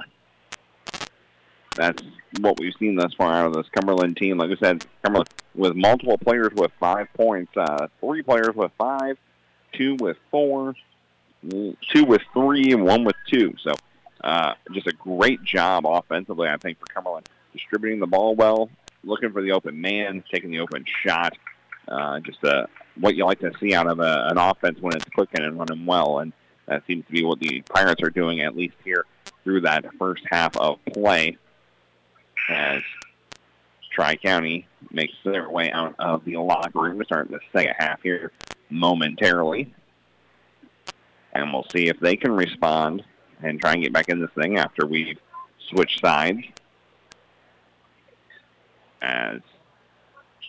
[1.75, 2.01] that's
[2.39, 4.39] what we've seen thus far out of this Cumberland team.
[4.39, 9.17] Like I said, Cumberland with multiple players with five points, uh, three players with five,
[9.73, 10.73] two with four,
[11.47, 13.53] two with three, and one with two.
[13.61, 13.75] So
[14.23, 18.69] uh, just a great job offensively, I think, for Cumberland distributing the ball well,
[19.03, 21.37] looking for the open man, taking the open shot.
[21.87, 22.67] Uh, just uh,
[22.99, 25.85] what you like to see out of a, an offense when it's clicking and running
[25.85, 26.33] well, and
[26.67, 29.05] that seems to be what the Pirates are doing at least here
[29.43, 31.37] through that first half of play.
[32.49, 32.81] As
[33.91, 38.01] Tri County makes their way out of the locker room to start the second half
[38.01, 38.31] here
[38.69, 39.73] momentarily,
[41.33, 43.03] and we'll see if they can respond
[43.41, 45.17] and try and get back in this thing after we
[45.69, 46.43] switch sides
[49.01, 49.41] as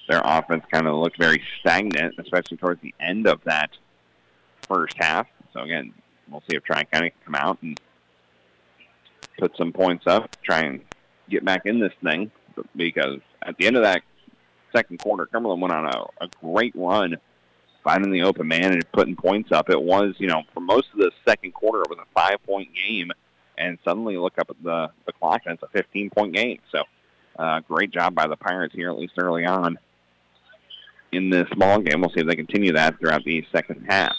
[0.08, 3.70] their offense kind of looked very stagnant, especially towards the end of that
[4.66, 5.26] first half.
[5.52, 5.92] So again,
[6.30, 7.78] we'll see if Tri County can come out and
[9.38, 10.80] put some points up, try and
[11.28, 12.30] get back in this thing.
[12.74, 14.02] Because at the end of that
[14.74, 17.16] second quarter, Cumberland went on a, a great run,
[17.84, 19.70] finding the open man and putting points up.
[19.70, 23.12] It was, you know, for most of the second quarter, it was a five-point game,
[23.56, 26.58] and suddenly look up at the the clock and it's a 15-point game.
[26.72, 26.82] So
[27.38, 29.78] uh, great job by the Pirates here, at least early on
[31.12, 32.00] in this ball game.
[32.00, 34.14] We'll see if they continue that throughout the second half.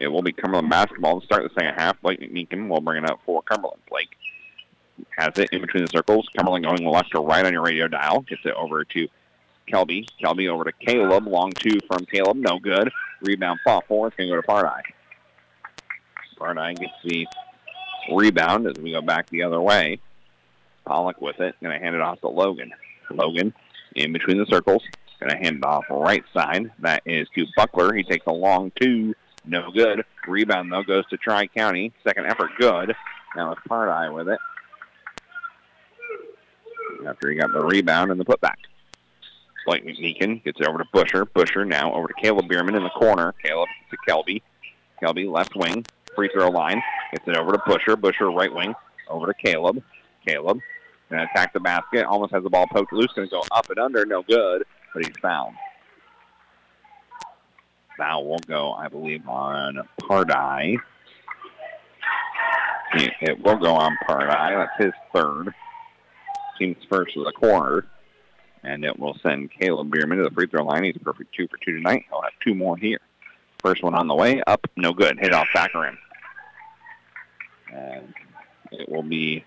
[0.00, 2.00] It will be Cumberland basketball to start the second half.
[2.00, 3.82] Blake McMeekin will bring it up for Cumberland.
[3.88, 4.16] Blake
[5.16, 6.28] has it in between the circles.
[6.36, 8.20] Cumberland going left or right on your radio dial.
[8.20, 9.08] Gets it over to
[9.70, 10.06] Kelby.
[10.22, 11.26] Kelby over to Caleb.
[11.26, 12.36] Long two from Caleb.
[12.36, 12.90] No good.
[13.20, 14.08] Rebound fought for.
[14.08, 14.80] It's going to go to Pardai.
[16.38, 17.26] Pardai gets the
[18.12, 20.00] rebound as we go back the other way.
[20.84, 21.54] Pollock with it.
[21.62, 22.72] Going to hand it off to Logan.
[23.10, 23.52] Logan
[23.94, 24.82] in between the circles.
[25.20, 26.70] Going to hand it off right side.
[26.80, 27.94] That is to Buckler.
[27.94, 29.14] He takes a long two.
[29.44, 30.04] No good.
[30.26, 31.92] Rebound, though, goes to Tri-County.
[32.04, 32.94] Second effort, good.
[33.36, 34.38] Now it's Pardai with it.
[37.06, 38.56] After he got the rebound and the putback.
[39.66, 41.24] Blake McMeekin gets it over to Busher.
[41.24, 43.32] Busher now over to Caleb Bierman in the corner.
[43.44, 44.42] Caleb to Kelby.
[45.02, 45.84] Kelby left wing.
[46.14, 46.82] Free throw line.
[47.12, 47.96] Gets it over to Busher.
[47.96, 48.74] Busher right wing.
[49.08, 49.82] Over to Caleb.
[50.26, 50.60] Caleb
[51.12, 52.06] To attack the basket.
[52.06, 53.12] Almost has the ball poked loose.
[53.16, 54.06] To go up and under.
[54.06, 55.52] No good, but he's fouled.
[57.98, 60.78] Foul will go, I believe, on Pardai.
[62.94, 64.66] It, will go on Pardai.
[64.66, 65.54] That's his third.
[66.58, 67.86] Team's first to the corner.
[68.62, 70.84] And it will send Caleb Bierman to the free throw line.
[70.84, 72.04] He's perfect two for two tonight.
[72.08, 73.00] He'll have two more here.
[73.58, 74.42] First one on the way.
[74.46, 74.64] Up.
[74.76, 75.18] No good.
[75.18, 75.98] Hit off back rim.
[77.70, 78.14] And
[78.70, 79.44] it will be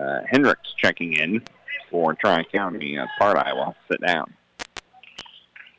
[0.00, 1.42] uh, Hendricks checking in
[1.90, 2.98] for Tri-County.
[2.98, 4.32] Uh, Pardai will sit down.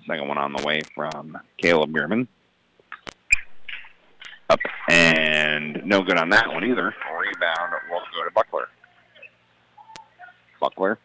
[0.07, 2.27] Second one on the way from Caleb Bierman.
[4.49, 4.59] Up
[4.89, 6.93] and no good on that one either.
[7.19, 8.67] Rebound will go to Buckler.
[10.59, 10.99] Buckler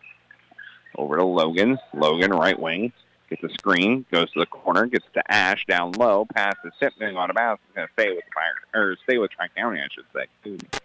[0.96, 1.78] over to Logan.
[1.94, 2.92] Logan, right wing.
[3.30, 7.30] Gets a screen, goes to the corner, gets to Ash down low, passes then on
[7.30, 7.60] a bounce.
[7.68, 10.79] He's going to stay with Fire, or stay with Tri-County, I should say.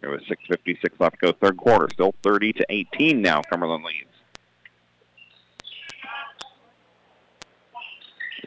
[0.00, 1.88] There was 6.56 left to go third quarter.
[1.92, 3.42] Still 30 to 18 now.
[3.42, 4.04] Cumberland leads.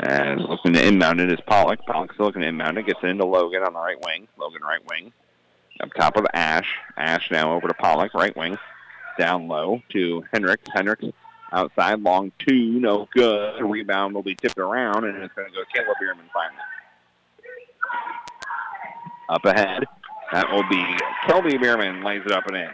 [0.01, 1.85] And looking to inbound it is Pollock.
[1.85, 2.85] Pollock still looking to inbound it.
[2.85, 4.27] Gets it into Logan on the right wing.
[4.37, 5.11] Logan right wing.
[5.81, 6.67] Up top of Ash.
[6.97, 8.57] Ash now over to Pollock, right wing.
[9.17, 10.67] Down low to Hendricks.
[10.73, 11.05] Hendricks
[11.51, 13.61] outside, long two, no good.
[13.61, 16.61] Rebound will be tipped around, and it's going to go Caleb Bierman finally.
[19.29, 19.83] Up ahead.
[20.31, 20.83] That will be
[21.25, 22.69] Kelby Bierman lays it up and in.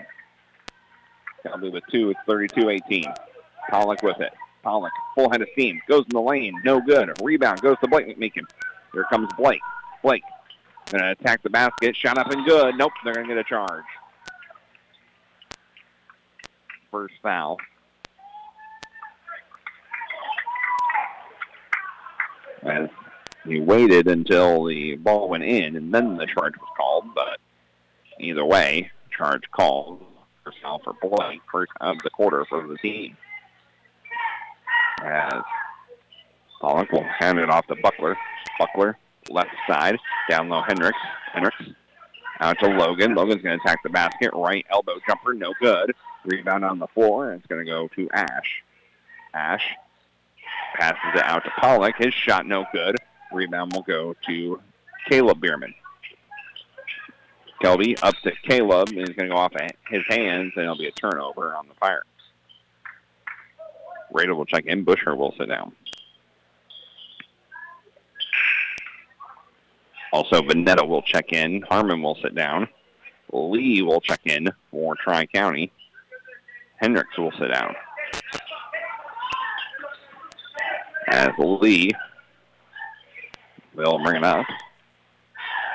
[1.45, 2.09] Kelby with two.
[2.11, 3.15] It's 32-18.
[3.69, 4.33] Pollock with it.
[4.65, 7.11] Pollock, full head of steam, goes in the lane, no good.
[7.21, 8.45] Rebound goes to Blake McMeekin.
[8.93, 9.61] Here comes Blake.
[10.01, 10.23] Blake
[10.87, 12.75] to attack the basket, shot up and good.
[12.75, 13.83] Nope, they're going to get a charge.
[16.91, 17.57] First foul.
[22.63, 22.89] As
[23.45, 27.05] he waited until the ball went in, and then the charge was called.
[27.13, 27.39] But
[28.19, 30.03] either way, charge called.
[30.43, 33.17] First foul for Blake, first of the quarter for the team
[35.05, 35.43] as
[36.61, 38.17] Pollock will hand it off to Buckler.
[38.57, 38.97] Buckler,
[39.29, 39.97] left side,
[40.29, 40.97] down low Hendricks.
[41.33, 41.63] Hendricks
[42.39, 43.15] out to Logan.
[43.15, 44.31] Logan's going to attack the basket.
[44.33, 45.93] Right elbow jumper, no good.
[46.23, 48.63] Rebound on the floor, and it's going to go to Ash.
[49.33, 49.75] Ash
[50.75, 51.95] passes it out to Pollock.
[51.97, 52.95] His shot, no good.
[53.31, 54.59] Rebound will go to
[55.09, 55.73] Caleb Bierman.
[57.65, 59.53] Kelby up to Caleb, and he's going to go off
[59.89, 62.03] his hands, and it'll be a turnover on the fire.
[64.13, 64.83] Radel will check in.
[64.83, 65.71] Busher will sit down.
[70.13, 71.63] Also, Vanetta will check in.
[71.63, 72.67] Harmon will sit down.
[73.33, 75.71] Lee will check in for Tri-County.
[76.77, 77.73] Hendricks will sit down.
[81.07, 81.91] As Lee
[83.73, 84.45] will bring it up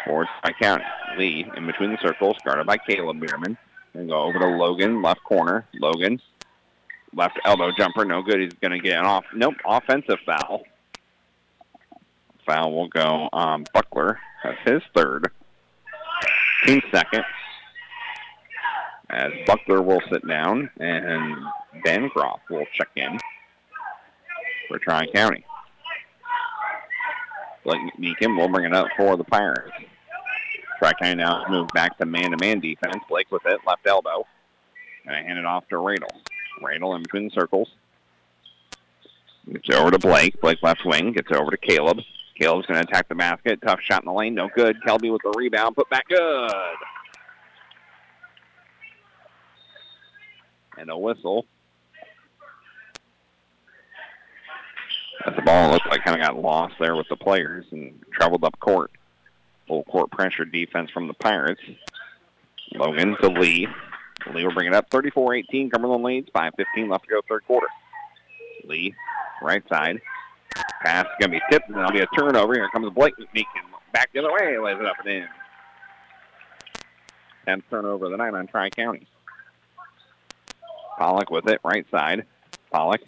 [0.05, 0.85] for Tri-County.
[1.19, 3.57] Lee in between the circles, guarded by Caleb Bierman.
[3.95, 5.67] And go over to Logan, left corner.
[5.75, 6.21] Logan
[7.15, 8.41] Left elbow jumper, no good.
[8.41, 9.25] He's going to get an off.
[9.35, 10.63] Nope, offensive foul.
[12.47, 14.19] Foul will go on Buckler.
[14.45, 15.31] That's his third.
[16.67, 17.25] Team second.
[19.09, 21.37] As Buckler will sit down and
[21.83, 23.19] Bancroft will check in
[24.69, 25.45] for Tri-County.
[27.65, 29.73] Blake McMeekin will bring it up for the Pirates.
[30.81, 32.97] Tri-County now move back to man-to-man defense.
[33.07, 34.27] Blake with it, left elbow.
[35.05, 36.09] And I hand it off to Radel.
[36.63, 37.69] Randall in between circles.
[39.53, 40.41] Gets over to Blake.
[40.41, 41.13] Blake left wing.
[41.13, 41.99] Gets over to Caleb.
[42.39, 43.61] Caleb's going to attack the basket.
[43.61, 44.35] Tough shot in the lane.
[44.35, 44.79] No good.
[44.87, 45.77] Kelby with the rebound.
[45.77, 46.51] Put back good.
[50.79, 51.45] And a whistle.
[55.27, 58.45] As the ball looked like kind of got lost there with the players and traveled
[58.45, 58.91] up court.
[59.71, 61.61] Full court pressure defense from the Pirates.
[62.75, 63.69] Logan to Lee.
[64.35, 65.71] Lee will bring it up 34-18.
[65.71, 66.29] Cumberland leads.
[66.31, 67.69] 5.15 left to go third quarter.
[68.65, 68.93] Lee,
[69.41, 70.01] right side.
[70.83, 72.55] Pass is going to be tipped, and there'll be a turnover.
[72.55, 73.45] Here comes Blake McMeekin.
[73.93, 74.59] Back the other way.
[74.59, 75.29] Lays it up and in.
[77.47, 79.07] 10th turnover of the night on Tri-County.
[80.99, 82.27] Pollock with it, right side.
[82.73, 83.03] Pollock,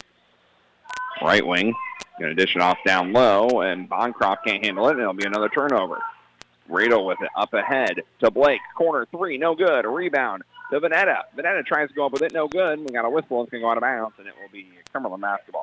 [1.21, 1.73] right wing.
[2.21, 5.25] Going to dish it off down low, and Bancroft can't handle it, and it'll be
[5.25, 5.99] another turnover.
[6.73, 8.61] Radel with it up ahead to Blake.
[8.75, 9.85] Corner three, no good.
[9.85, 11.19] A rebound to Vanetta.
[11.37, 12.79] Vanetta tries to go up with it, no good.
[12.79, 13.43] We got a whistle.
[13.43, 15.61] It's going to go out of bounds, and it will be Cumberland basketball.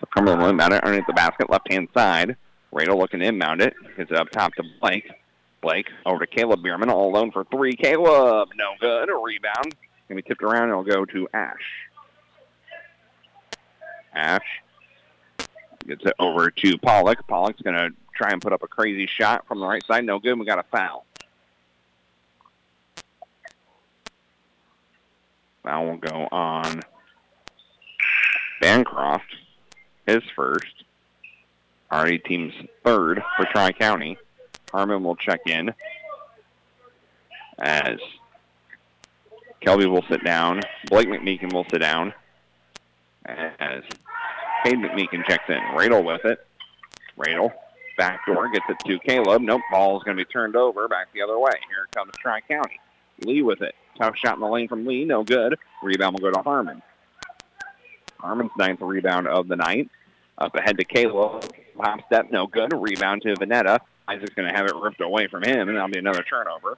[0.00, 2.36] So Cumberland inbound it underneath the basket, left-hand side.
[2.72, 3.74] Radel looking to inbound it.
[3.96, 5.10] Gets it up top to Blake.
[5.62, 7.74] Blake over to Caleb Bierman, all alone for three.
[7.74, 9.08] Caleb, no good.
[9.08, 9.74] A rebound.
[10.08, 11.87] Going to be tipped around, and it'll go to Ash.
[14.18, 14.44] Ash
[15.86, 17.26] gets it over to Pollock.
[17.28, 20.04] Pollock's going to try and put up a crazy shot from the right side.
[20.04, 20.38] No good.
[20.38, 21.04] We got a foul.
[25.62, 26.82] Foul will go on
[28.60, 29.34] Bancroft,
[30.06, 30.84] his first.
[31.90, 32.52] Already team's
[32.84, 34.18] third for Tri-County.
[34.70, 35.72] Harmon will check in
[37.58, 37.98] as
[39.62, 40.60] Kelby will sit down.
[40.88, 42.12] Blake McMeekin will sit down
[43.24, 43.82] as
[44.64, 45.58] Cade McMeekin checks in.
[45.76, 46.44] Radel with it.
[47.18, 47.52] Radel,
[47.96, 49.42] backdoor, gets it to Caleb.
[49.42, 51.52] Nope, ball is going to be turned over back the other way.
[51.68, 52.80] Here comes Tri-County.
[53.24, 53.74] Lee with it.
[53.98, 55.58] Tough shot in the lane from Lee, no good.
[55.82, 56.82] Rebound will go to Harmon.
[58.18, 59.90] Harmon's ninth rebound of the night.
[60.38, 61.44] Up ahead to Caleb.
[61.80, 62.72] Hop step, no good.
[62.72, 63.80] Rebound to Vanetta.
[64.06, 66.76] Isaac's going to have it ripped away from him, and that'll be another turnover.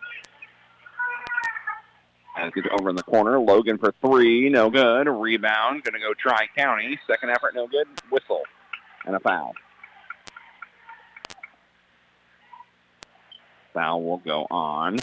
[2.41, 3.38] As gets over in the corner.
[3.38, 5.07] Logan for three, no good.
[5.07, 6.99] Rebound, going to go Tri-County.
[7.07, 7.86] Second effort, no good.
[8.11, 8.43] Whistle
[9.05, 9.55] and a foul.
[13.74, 14.99] Foul will go on.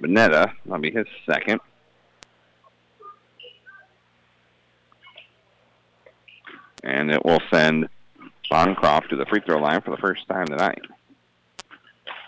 [0.00, 1.60] Vanetta, that'll be his second.
[6.82, 7.88] And it will send
[8.50, 10.82] Bancroft to the free throw line for the first time tonight.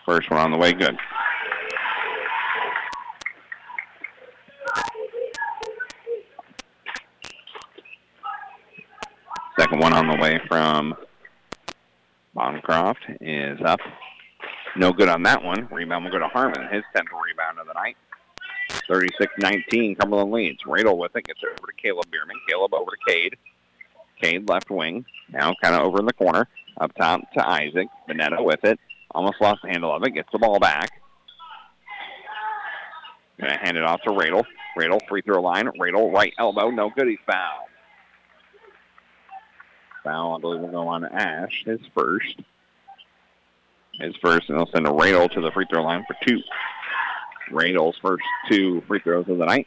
[0.04, 0.96] First one on the way, good.
[9.58, 10.94] Second one on the way from
[12.34, 13.80] Bancroft is up.
[14.76, 15.66] No good on that one.
[15.70, 16.68] Rebound will go to Harmon.
[16.70, 17.96] His 10th rebound of the night.
[18.90, 20.62] 36-19, Cumberland leads.
[20.64, 21.24] Radel with it.
[21.24, 22.36] Gets it over to Caleb Bierman.
[22.48, 23.36] Caleb over to Cade.
[24.20, 25.06] Cade left wing.
[25.32, 26.46] Now kind of over in the corner.
[26.78, 27.88] Up top to Isaac.
[28.08, 28.78] Vanetta with it.
[29.12, 30.10] Almost lost the handle of it.
[30.10, 30.90] Gets the ball back.
[33.40, 34.44] Going to hand it off to Radel.
[34.78, 35.66] Radel, free throw line.
[35.80, 36.70] Radel, right elbow.
[36.70, 37.08] No good.
[37.08, 37.65] He's fouled.
[40.06, 42.36] Foul, I believe, will go on Ash, his first.
[43.94, 46.40] His first, and they'll send a Radel to the free throw line for two.
[47.50, 49.66] Radel's first two free throws of the night.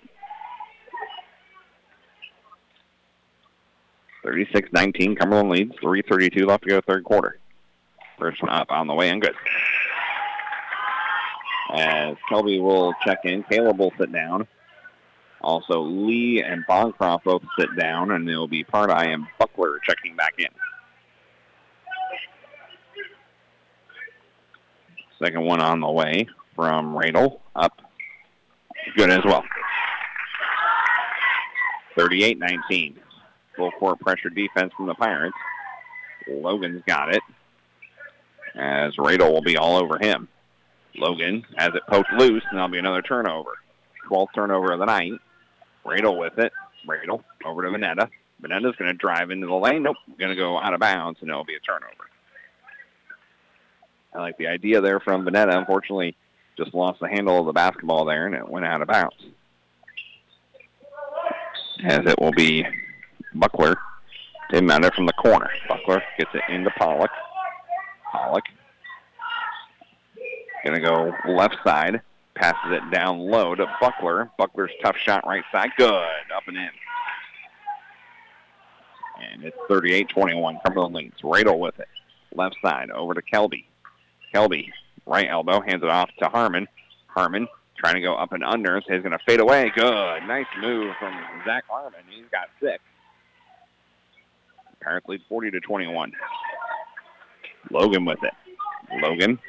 [4.26, 5.76] 36-19, Cumberland leads.
[5.78, 7.40] 3.32 left to go third quarter.
[8.18, 9.36] First one up on the way and good.
[11.74, 14.48] As Kelby will check in, Caleb will sit down.
[15.42, 20.34] Also, Lee and Bancroft both sit down, and it'll be Pardai and Buckler checking back
[20.38, 20.48] in.
[25.24, 27.40] Second one on the way from Radel.
[27.56, 27.82] Up.
[28.96, 29.44] Good as well.
[31.98, 32.96] 38-19.
[33.56, 35.36] Full court pressure defense from the Pirates.
[36.28, 37.22] Logan's got it.
[38.56, 40.28] As Radel will be all over him.
[40.96, 43.52] Logan has it poked loose, and that'll be another turnover.
[44.10, 45.14] 12th turnover of the night.
[45.90, 46.54] Radel with it.
[46.88, 48.10] Radel over to Vanetta.
[48.42, 49.84] Vanetta's going to drive into the lane.
[49.84, 52.10] Nope, going to go out of bounds, and it'll be a turnover.
[54.14, 55.56] I like the idea there from Vanetta.
[55.56, 56.16] Unfortunately,
[56.58, 59.16] just lost the handle of the basketball there, and it went out of bounds.
[61.84, 62.66] As it will be
[63.34, 63.78] Buckler.
[64.52, 65.50] They it from the corner.
[65.68, 67.12] Buckler gets it into Pollock.
[68.12, 68.44] Pollock
[70.66, 72.02] going to go left side.
[72.40, 74.32] Passes it down low to Buckler.
[74.40, 75.72] Buckler's tough shot right side.
[75.78, 75.92] Good.
[76.36, 76.70] Up and in.
[79.22, 80.64] And it's 38-21.
[80.64, 81.22] Cumberland leads.
[81.22, 81.90] Radel with it.
[82.34, 83.66] Left side over to Kelby.
[84.34, 84.70] Kelby,
[85.06, 86.68] right elbow, hands it off to Harmon.
[87.08, 88.80] Harmon trying to go up and under.
[88.80, 89.72] He's going to fade away.
[89.76, 90.20] Good.
[90.28, 91.14] Nice move from
[91.46, 92.00] Zach Harmon.
[92.10, 92.82] He's got six.
[95.08, 96.14] Lead 40 to 21.
[97.72, 98.34] Logan with it.
[99.02, 99.40] Logan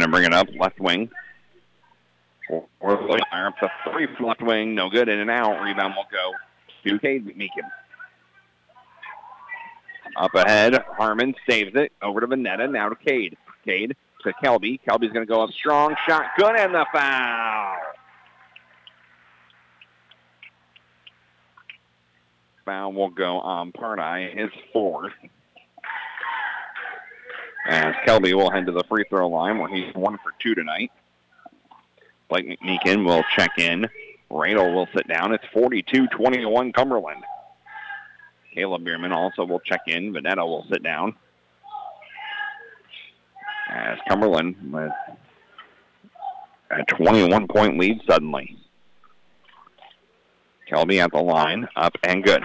[0.00, 1.10] to bring it up left wing.
[2.48, 2.96] Or
[3.30, 4.74] fire up to three left wing.
[4.74, 5.08] No good.
[5.08, 5.60] In and out.
[5.62, 6.32] Rebound will go
[6.88, 7.68] to Cade McMeekin.
[10.16, 11.92] Up ahead, Harmon saves it.
[12.00, 12.70] Over to Vanetta.
[12.70, 13.36] Now to Cade.
[13.64, 14.80] Cade to Kelby.
[14.88, 15.94] Kelby's going to go up strong.
[16.08, 17.76] Shot good and the foul.
[22.64, 25.12] Foul will go on Pardai, his fourth.
[27.68, 30.92] As Kelby will head to the free throw line where he's one for two tonight.
[32.28, 33.88] Blake McMeekin will check in.
[34.30, 35.32] Radel will sit down.
[35.32, 37.22] It's 42-21 Cumberland.
[38.54, 40.12] Caleb Bierman also will check in.
[40.12, 41.14] Vanetta will sit down.
[43.70, 44.92] As Cumberland with
[46.70, 48.56] a 21-point lead suddenly.
[50.70, 52.42] Kelby at the line, up and good.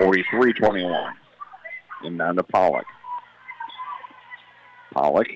[0.00, 1.12] 43-21.
[2.04, 2.86] Inbound to Pollock.
[4.92, 5.28] Pollock.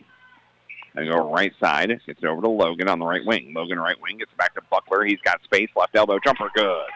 [0.94, 1.88] And go right side.
[1.88, 3.52] Gets it over to Logan on the right wing.
[3.54, 5.04] Logan right wing gets back to Buckler.
[5.04, 5.68] He's got space.
[5.76, 6.50] Left elbow jumper.
[6.54, 6.86] Good.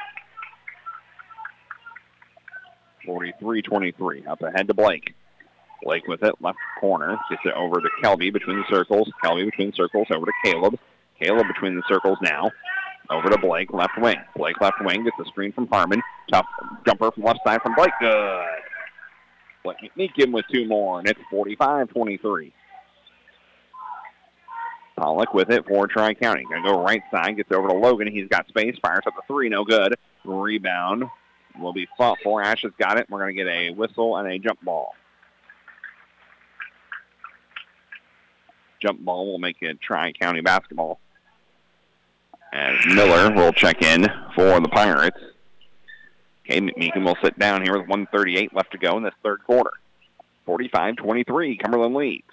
[3.07, 4.27] 43-23.
[4.27, 5.15] Up ahead to Blake.
[5.83, 6.35] Blake with it.
[6.41, 7.19] Left corner.
[7.31, 9.11] Gets it over to Kelby between the circles.
[9.23, 10.09] Kelby between the circles.
[10.11, 10.79] Over to Caleb.
[11.21, 12.51] Caleb between the circles now.
[13.11, 14.17] Over to Blake, left wing.
[14.35, 16.03] Blake left wing gets a screen from Harmon.
[16.33, 16.47] Tough
[16.87, 17.93] jumper from left side from Blake.
[18.01, 18.47] Good.
[19.65, 22.53] Blake McMeekin with two more, and it's 45-23.
[24.97, 26.45] Pollock with it for Tri-County.
[26.45, 28.07] Going to go right side, gets over to Logan.
[28.07, 29.97] He's got space, fires up the three, no good.
[30.25, 31.05] Rebound
[31.59, 32.43] will be fought for.
[32.43, 33.07] Ash has got it.
[33.09, 34.95] We're going to get a whistle and a jump ball.
[38.81, 41.01] Jump ball will make it Tri-County basketball.
[42.53, 44.07] As Miller will check in
[44.37, 45.19] for the Pirates.
[46.45, 49.73] Cade, McMeekin will sit down here with 138 left to go in this third quarter.
[50.47, 52.25] 45-23, Cumberland leads.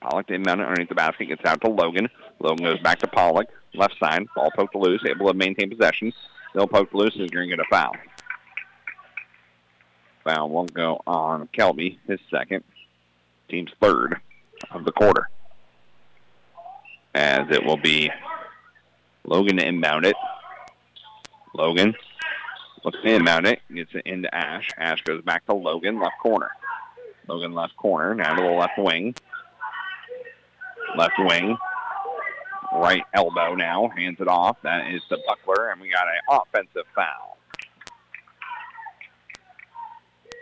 [0.00, 2.08] Pollock inbound underneath the basket, gets out to Logan.
[2.40, 6.12] Logan goes back to Pollock, left side, ball poked loose, able to maintain possession.
[6.50, 7.92] Still poked loose, is going to get a foul.
[10.24, 12.64] Foul won't go on Kelby, his second,
[13.48, 14.20] team's third
[14.70, 15.28] of the quarter.
[17.14, 18.10] As it will be
[19.24, 20.16] Logan to inbound it.
[21.54, 21.94] Logan
[22.86, 24.68] looks to inbound it, gets it into Ash.
[24.78, 26.50] Ash goes back to Logan, left corner.
[27.26, 29.12] Logan left corner, now to the left wing.
[30.96, 31.58] Left wing,
[32.72, 34.56] right elbow now, hands it off.
[34.62, 37.36] That is the Buckler, and we got an offensive foul.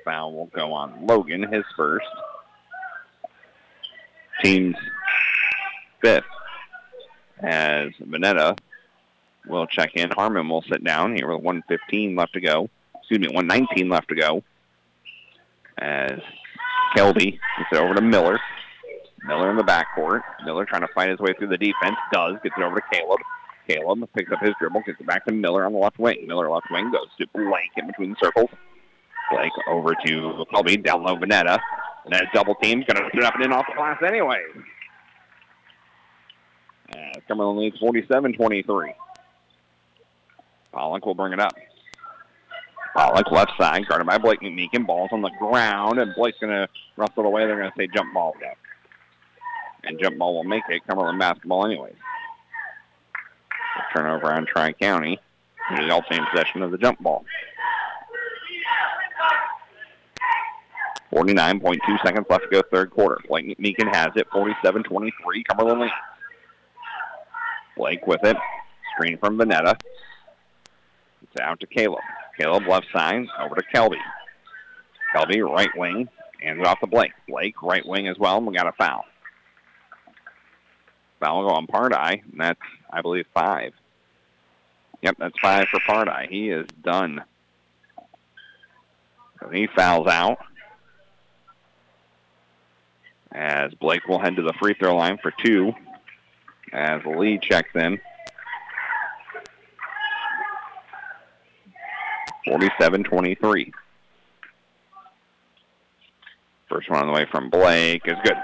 [0.04, 2.06] Foul will go on Logan, his first.
[4.42, 4.76] Team's
[6.02, 6.24] fifth.
[7.40, 8.58] As Vanetta
[9.46, 10.10] will check in.
[10.10, 12.68] Harmon will sit down here with 115 left to go.
[12.96, 14.42] Excuse me, 119 left to go.
[15.78, 16.20] As
[16.96, 18.38] Kelby gets it over to Miller.
[19.26, 20.22] Miller in the backcourt.
[20.44, 21.96] Miller trying to find his way through the defense.
[22.12, 22.36] Does.
[22.42, 23.20] Gets it over to Caleb.
[23.68, 24.82] Caleb picks up his dribble.
[24.86, 26.26] Gets it back to Miller on the left wing.
[26.26, 28.50] Miller left wing goes to Blake in between the circles.
[29.30, 30.82] Blake over to Kelby.
[30.82, 31.58] Down low Vanetta.
[32.04, 34.42] And that double team's going to sit up and in off the glass anyway.
[36.94, 38.92] Uh, Cumberland leads 47-23.
[40.74, 41.54] Pollock will bring it up.
[42.94, 44.86] Pollock left side, guarded by Blake McMeekin.
[44.86, 47.46] Ball's on the ground, and Blake's going to rustle it away.
[47.46, 48.54] They're going to say jump ball again.
[49.84, 51.94] And jump ball will make it Cumberland basketball anyways.
[53.94, 55.18] Turnover on Tri-County.
[55.76, 57.24] They all in possession of the jump ball.
[61.12, 63.18] 49.2 seconds left to go third quarter.
[63.28, 65.12] Blake McMeekin has it, 47-23.
[65.48, 65.92] Cumberland leads.
[67.76, 68.36] Blake with it.
[68.94, 69.78] Screen from Vanetta.
[71.34, 72.00] It's out to Caleb.
[72.38, 73.98] Caleb left side, over to Kelby.
[75.14, 76.08] Kelby, right wing,
[76.40, 77.12] it off to Blake.
[77.28, 79.04] Blake, right wing as well, and we got a foul.
[81.18, 83.72] Foul will go on Pardai, and that's, I believe, five.
[85.02, 86.28] Yep, that's five for Pardai.
[86.28, 87.22] He is done.
[89.52, 90.38] He fouls out.
[93.32, 95.72] As Blake will head to the free throw line for two.
[96.72, 98.00] As Lee checks in.
[102.46, 103.72] 47-23.
[106.68, 108.36] First one on the way from Blake is good.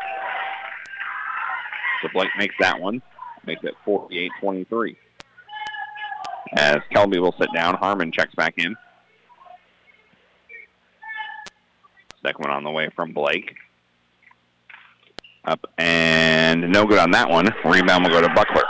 [2.03, 3.03] So Blake makes that one.
[3.45, 4.97] Makes it 48-23.
[6.53, 8.77] As Kelby will sit down, Harmon checks back in.
[12.23, 13.55] Second one on the way from Blake.
[15.45, 17.49] Up and no good on that one.
[17.65, 18.65] Rebound will go to Buckler.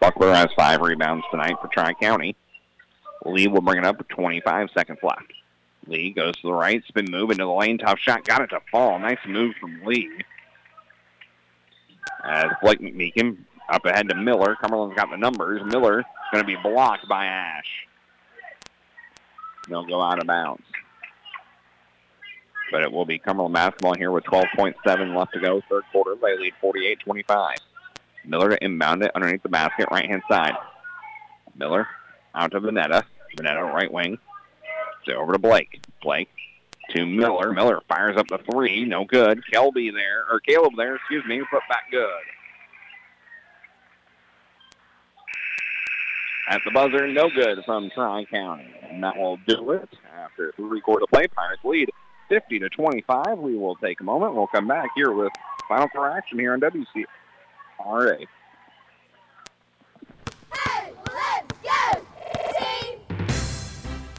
[0.00, 2.36] Buckler has five rebounds tonight for Tri-County.
[3.24, 5.32] Lee will bring it up with 25 seconds left.
[5.86, 8.60] Lee goes to the right, spin move into the lane, tough shot, got it to
[8.70, 8.98] fall.
[8.98, 10.10] Nice move from Lee.
[12.24, 14.56] As Blake McMeekin up ahead to Miller.
[14.56, 15.62] Cumberland's got the numbers.
[15.64, 17.86] Miller going to be blocked by Ash.
[19.68, 20.62] They'll go out of bounds.
[22.70, 25.60] But it will be Cumberland basketball here with 12.7 left to go.
[25.68, 27.54] Third quarter, they lead 48-25.
[28.24, 30.54] Miller to inbound it underneath the basket, right-hand side.
[31.54, 31.86] Miller
[32.34, 33.04] out to Vanetta.
[33.36, 34.18] Vanetta right wing.
[35.06, 35.82] So over to Blake.
[36.02, 36.28] Blake
[36.90, 37.52] to Miller.
[37.52, 38.84] Miller fires up the three.
[38.84, 39.42] No good.
[39.52, 42.08] Kelby there, or Caleb there, excuse me, put back good.
[46.48, 48.74] At the buzzer, no good from Tri-County.
[48.90, 51.26] And that will do it after three quarter play.
[51.28, 51.88] Pirates lead
[52.28, 53.38] 50 to 25.
[53.38, 54.34] We will take a moment.
[54.34, 55.32] We'll come back here with
[55.68, 58.26] final correction here on WCRA.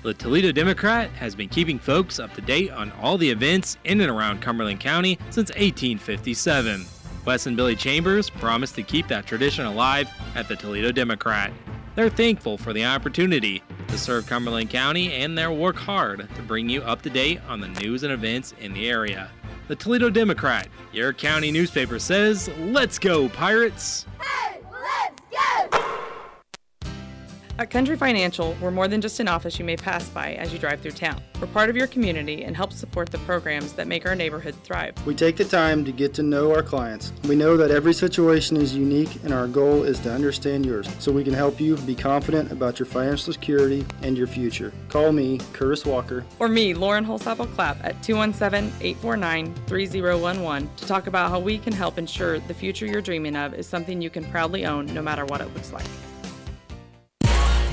[0.04, 4.02] The Toledo Democrat has been keeping folks up to date on all the events in
[4.02, 6.86] and around Cumberland County since 1857.
[7.24, 11.54] Wes and Billy Chambers promised to keep that tradition alive at the Toledo Democrat.
[11.96, 16.68] They're thankful for the opportunity to serve Cumberland County and they'll work hard to bring
[16.68, 19.32] you up to date on the news and events in the area.
[19.70, 24.06] The Toledo Democrat, your county newspaper, says, Let's go, Pirates!
[24.20, 25.22] Hey, let's
[25.72, 26.03] go!
[27.60, 30.58] At Country Financial, we're more than just an office you may pass by as you
[30.58, 31.22] drive through town.
[31.40, 34.96] We're part of your community and help support the programs that make our neighborhood thrive.
[35.06, 37.14] We take the time to get to know our clients.
[37.28, 41.12] We know that every situation is unique and our goal is to understand yours so
[41.12, 44.74] we can help you be confident about your financial security and your future.
[44.90, 46.26] Call me, Curtis Walker.
[46.40, 51.74] Or me, Lauren Holsapple Clapp, at 217 849 3011 to talk about how we can
[51.74, 55.24] help ensure the future you're dreaming of is something you can proudly own no matter
[55.24, 55.86] what it looks like.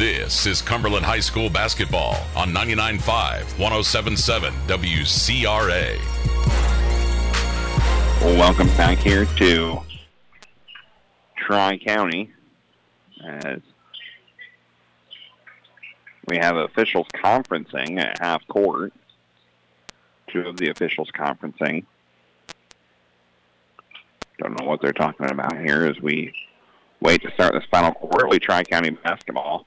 [0.01, 5.99] This is Cumberland High School basketball on 99.5, 107.7 WCRA.
[8.39, 9.83] Welcome back here to
[11.37, 12.31] Tri-County
[13.23, 13.61] as
[16.27, 18.95] we have officials conferencing at half court.
[20.29, 21.85] Two of the officials conferencing.
[24.39, 26.33] Don't know what they're talking about here as we
[27.03, 29.67] wait to start this final quarterly Tri-County basketball.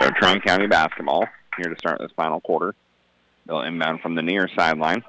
[0.00, 1.26] So Tri-County basketball
[1.56, 2.74] here to start this final quarter.
[3.46, 5.04] They'll inbound from the near sideline.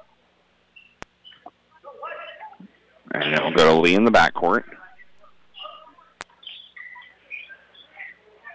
[3.12, 4.64] And it'll go to Lee in the backcourt.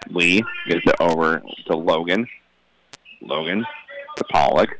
[0.08, 2.26] Lee gives it over to Logan.
[3.20, 3.64] Logan
[4.16, 4.70] to Pollock.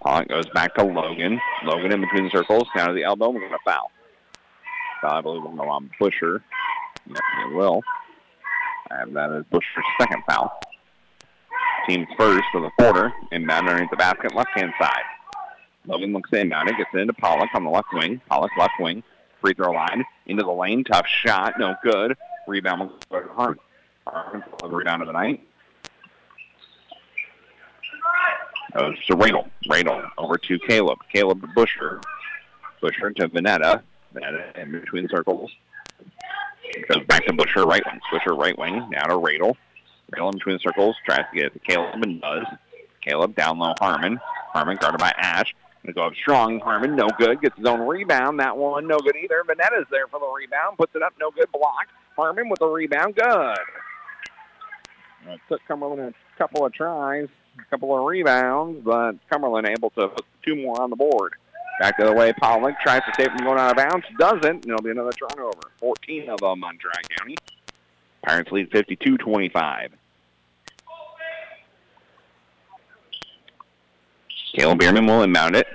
[0.00, 1.40] Pollock goes back to Logan.
[1.64, 3.30] Logan in between circles, down to the elbow.
[3.30, 3.90] We're going to foul.
[5.00, 6.42] Foul, I believe, we'll go on Busher.
[7.06, 7.82] Yes, it will.
[8.90, 10.58] And that is Busher's second foul.
[11.88, 13.12] Team's first for the quarter.
[13.32, 15.02] Inbound underneath the basket, left-hand side.
[15.86, 16.68] Logan looks inbound.
[16.68, 18.20] It gets it into Pollock on the left wing.
[18.28, 19.02] Pollock left wing.
[19.40, 20.04] Free throw line.
[20.26, 20.84] Into the lane.
[20.84, 21.54] Tough shot.
[21.58, 22.16] No good.
[22.46, 23.58] Rebound will go to Harmon.
[24.64, 25.46] Rebound of the night.
[28.76, 29.50] Goes to Radel.
[29.66, 30.98] Radel over to Caleb.
[31.12, 32.00] Caleb to Busher.
[32.80, 33.82] Busher to Vanetta.
[34.14, 35.50] Vanetta in between circles.
[36.88, 38.00] Goes back to Busher right wing.
[38.10, 38.88] Busher right wing.
[38.90, 39.56] Now to Radel.
[40.12, 40.96] Radel in between the circles.
[41.04, 42.46] Tries to get it to Caleb and does.
[43.02, 44.20] Caleb down low Harmon.
[44.52, 45.54] Harmon guarded by Ash.
[45.82, 46.60] Gonna go up strong.
[46.60, 47.40] Harmon no good.
[47.40, 48.38] Gets his own rebound.
[48.38, 49.42] That one no good either.
[49.46, 50.78] Vanetta's there for the rebound.
[50.78, 51.14] Puts it up.
[51.18, 51.86] No good block.
[52.16, 53.16] Harmon with the rebound.
[53.16, 53.58] Good.
[55.28, 60.08] It took Cumberland a couple of tries, a couple of rebounds, but Cumberland able to
[60.08, 61.34] put two more on the board.
[61.80, 64.06] Back the other way, Pollock tries to stay from going out of bounds.
[64.18, 65.60] Doesn't, and it'll be another turnover.
[65.80, 67.36] 14 of them on Tri-County.
[68.24, 69.90] Pirates lead 52-25.
[74.54, 75.66] Caleb Bierman will inbound it.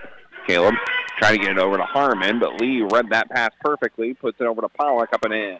[0.45, 0.75] Caleb
[1.17, 4.45] try to get it over to Harmon, but Lee read that pass perfectly, puts it
[4.45, 5.57] over to Pollock up and in.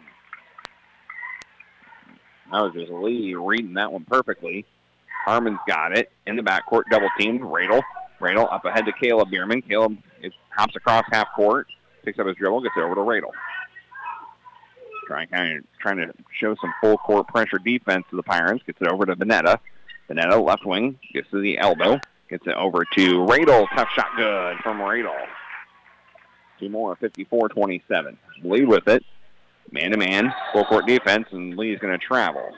[2.52, 4.64] That was just Lee reading that one perfectly.
[5.24, 7.40] Harmon's got it in the backcourt, double teamed.
[7.40, 7.82] Radel,
[8.20, 9.62] Radel up ahead to Caleb Bierman.
[9.62, 11.66] Caleb is, hops across half court,
[12.04, 13.32] picks up his dribble, gets it over to Radel.
[15.06, 18.62] Trying kind of trying to show some full court pressure defense to the Pirates.
[18.64, 19.58] Gets it over to Vanetta.
[20.08, 21.98] Vanetta left wing gets to the elbow,
[22.28, 23.66] gets it over to Radel.
[23.74, 25.14] Tough shot, good from Radel.
[26.60, 28.16] Two more, 54-27.
[28.42, 29.04] Lead with it.
[29.70, 32.50] Man-to-man, full court defense, and Lee's going to travel.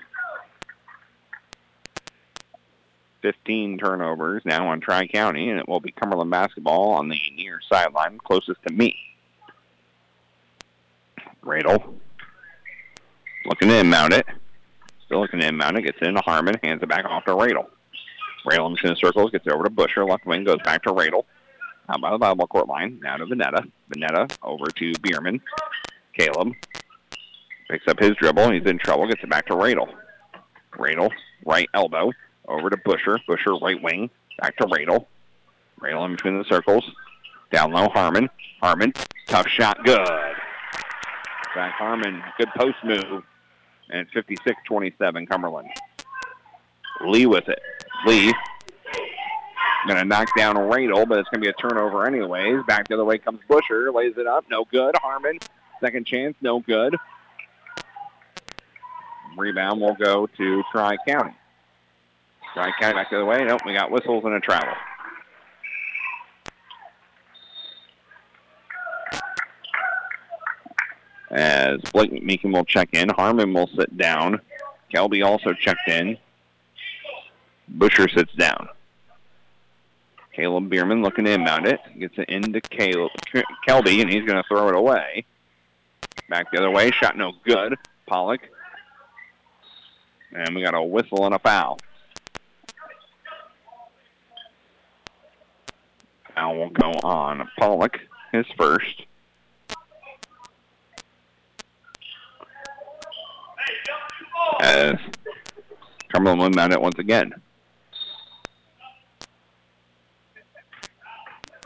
[3.23, 8.19] 15 turnovers now on Tri-County, and it will be Cumberland basketball on the near sideline
[8.19, 8.97] closest to me.
[11.45, 11.95] Radel
[13.47, 14.27] looking to inbound it.
[15.07, 15.83] Still looking to inbound it.
[15.83, 16.55] Gets it into Harmon.
[16.63, 17.67] Hands it back off to Radel.
[18.47, 19.31] Radel in circles.
[19.31, 20.05] Gets it over to Busher.
[20.05, 21.25] Left wing goes back to Radel.
[21.89, 23.01] Out by the volleyball court line.
[23.03, 23.71] Now to Vanetta.
[23.93, 25.41] Vanetta over to Bierman.
[26.17, 26.53] Caleb
[27.71, 28.51] picks up his dribble.
[28.51, 29.07] He's in trouble.
[29.07, 29.93] Gets it back to Radel.
[30.73, 31.11] Radel,
[31.45, 32.13] right elbow.
[32.49, 33.19] Over to Busher.
[33.27, 34.11] Busher, right wing.
[34.41, 35.07] Back to Radel.
[35.81, 36.85] Radel in between the circles.
[37.53, 38.29] Down low, Harmon.
[38.63, 38.93] Harmon,
[39.27, 40.07] tough shot, good.
[41.55, 43.25] Back Harmon, good post move.
[43.89, 44.13] And it's
[44.69, 45.69] 56-27, Cumberland.
[47.05, 47.61] Lee with it.
[48.07, 48.33] Lee
[49.87, 52.65] going to knock down Radel, but it's going to be a turnover anyways.
[52.67, 53.91] Back the other way comes Busher.
[53.93, 54.45] Lays it up.
[54.51, 54.95] No good.
[55.03, 55.39] Harmon,
[55.81, 56.37] second chance.
[56.41, 56.97] No good.
[59.37, 61.35] Rebound will go to Tri-County.
[62.55, 63.45] Tri-County back the other way.
[63.45, 64.75] Nope, we got whistles and a travel.
[71.31, 74.41] As Blake McMeekin will check in, Harmon will sit down.
[74.93, 76.19] Kelby also checked in.
[77.71, 78.69] Busher sits down.
[80.33, 81.81] Caleb Bierman looking to inbound it.
[81.99, 83.11] Gets it into Caleb,
[83.67, 85.25] Kelby, and he's going to throw it away.
[86.29, 86.91] Back the other way.
[86.91, 87.77] Shot no good.
[88.07, 88.41] Pollock.
[90.33, 91.79] And we got a whistle and a foul.
[96.35, 97.99] Foul will go on Pollock,
[98.33, 99.05] his first.
[104.61, 104.95] As
[106.13, 107.35] Cumberland will mount it once again.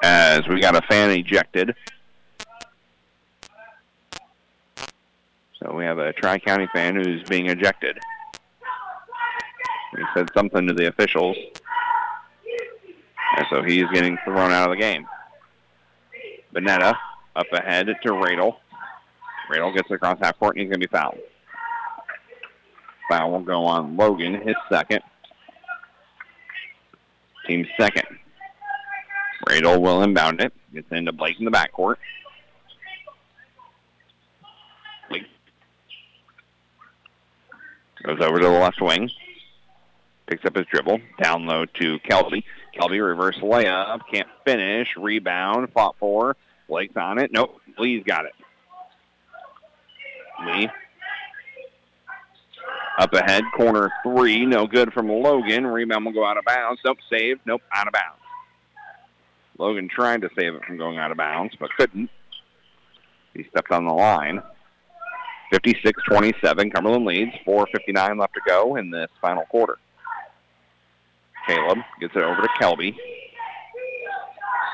[0.06, 1.74] As we got a fan ejected.
[5.58, 7.98] So we have a Tri-County fan who's being ejected.
[9.96, 11.38] He said something to the officials.
[13.38, 15.06] And so he's getting thrown out of the game.
[16.54, 16.94] Vanetta
[17.34, 18.56] up ahead to Radel.
[19.50, 21.18] Radel gets across half court and he's going to be fouled.
[23.08, 25.00] Foul will go on Logan, his second.
[27.46, 28.18] Team second.
[29.46, 30.52] Radel will inbound it.
[30.72, 31.96] Gets into Blake in the backcourt.
[35.08, 35.26] Blake
[38.02, 39.10] goes over to the left wing.
[40.26, 41.00] Picks up his dribble.
[41.22, 42.44] Down low to Kelby.
[42.78, 44.00] Kelby reverse layup.
[44.10, 44.88] Can't finish.
[44.96, 45.70] Rebound.
[45.72, 46.36] Fought for.
[46.68, 47.30] Blake's on it.
[47.32, 47.60] Nope.
[47.78, 48.32] Lee's got it.
[50.46, 50.68] Lee
[52.98, 55.66] up ahead, corner three, no good from Logan.
[55.66, 56.80] Rebound will go out of bounds.
[56.84, 57.40] Nope, saved.
[57.44, 58.23] Nope, out of bounds.
[59.58, 62.10] Logan tried to save it from going out of bounds, but couldn't.
[63.34, 64.42] He stepped on the line.
[65.52, 67.32] 56-27, Cumberland leads.
[67.46, 69.76] 4.59 left to go in this final quarter.
[71.46, 72.96] Caleb gets it over to Kelby.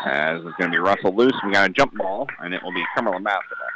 [0.07, 1.35] As it's going to be Russell loose.
[1.45, 3.67] We got a jump ball, and it will be Cumberland basketball.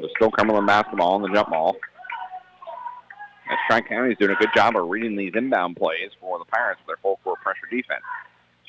[0.00, 1.76] So still Cumberland basketball on the jump ball.
[3.50, 6.80] As Tri-County is doing a good job of reading these inbound plays for the Pirates
[6.80, 8.02] with their full court pressure defense.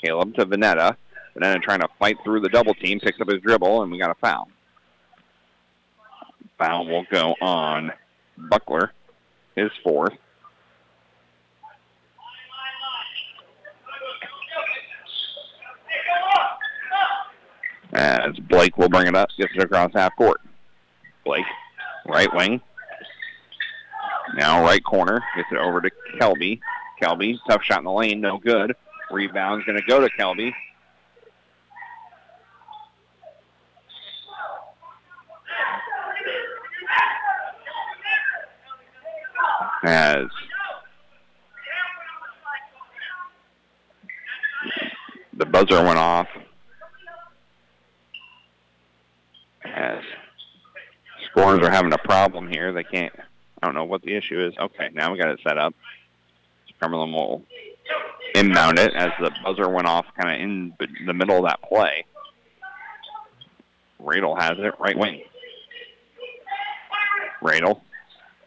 [0.04, 0.96] Caleb to Vanetta.
[1.36, 4.12] Vanetta trying to fight through the double team, picks up his dribble, and we got
[4.12, 4.50] a foul.
[6.58, 7.92] Foul will go on
[8.38, 8.92] Buckler,
[9.56, 10.14] his fourth.
[17.94, 20.40] As Blake will bring it up, gets it across half court.
[21.26, 21.46] Blake,
[22.06, 22.62] right wing.
[24.36, 26.60] Now right corner, gets it over to Kelby.
[27.02, 28.76] Kelby, tough shot in the lane, no good.
[29.12, 30.54] Rebound's going to go to Kelby.
[39.84, 40.28] As
[45.34, 46.28] the buzzer went off.
[49.66, 50.04] As
[51.32, 52.72] scorers are having a problem here.
[52.72, 53.14] They can't,
[53.62, 54.54] I don't know what the issue is.
[54.60, 55.74] Okay, now we got it set up.
[56.80, 57.44] Cumberland will
[58.42, 62.06] inbound it as the buzzer went off kind of in the middle of that play.
[64.02, 65.22] Radel has it, right wing.
[67.44, 67.82] Radel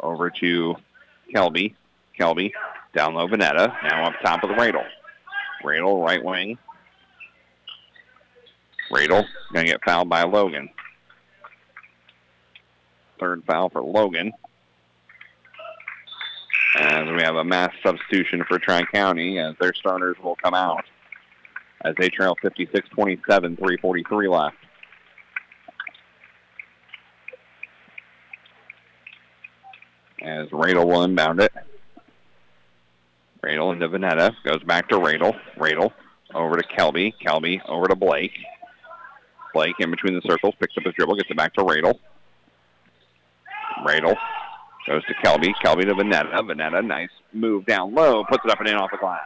[0.01, 0.75] over to
[1.35, 1.75] Kelby.
[2.19, 2.53] Kelby
[2.95, 3.75] down low Vanetta.
[3.83, 4.85] Now up top of the Radel.
[5.65, 6.59] Radel right wing.
[8.91, 10.69] Radel going to get fouled by Logan.
[13.19, 14.33] Third foul for Logan.
[17.05, 20.85] As we have a mass substitution for Tri-County as uh, their starters will come out
[21.85, 23.19] as they trail 56-27,
[23.59, 24.57] 3.43 left.
[30.23, 31.53] As Radel will inbound it.
[33.45, 34.35] Radel into Vanetta.
[34.43, 35.39] Goes back to Radel.
[35.59, 35.93] Radel
[36.35, 37.13] over to Kelby.
[37.23, 38.33] Kelby over to Blake.
[39.53, 40.55] Blake in between the circles.
[40.59, 41.17] Picks up his dribble.
[41.17, 41.99] Gets it back to Radel.
[43.85, 44.17] Radel
[44.87, 45.53] goes to Kelby.
[45.65, 46.33] Kelby to Vanetta.
[46.41, 48.25] Vanetta, nice move down low.
[48.25, 49.21] Puts it up and in off the glass.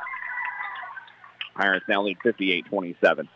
[1.55, 3.29] Pirates now lead 58-27.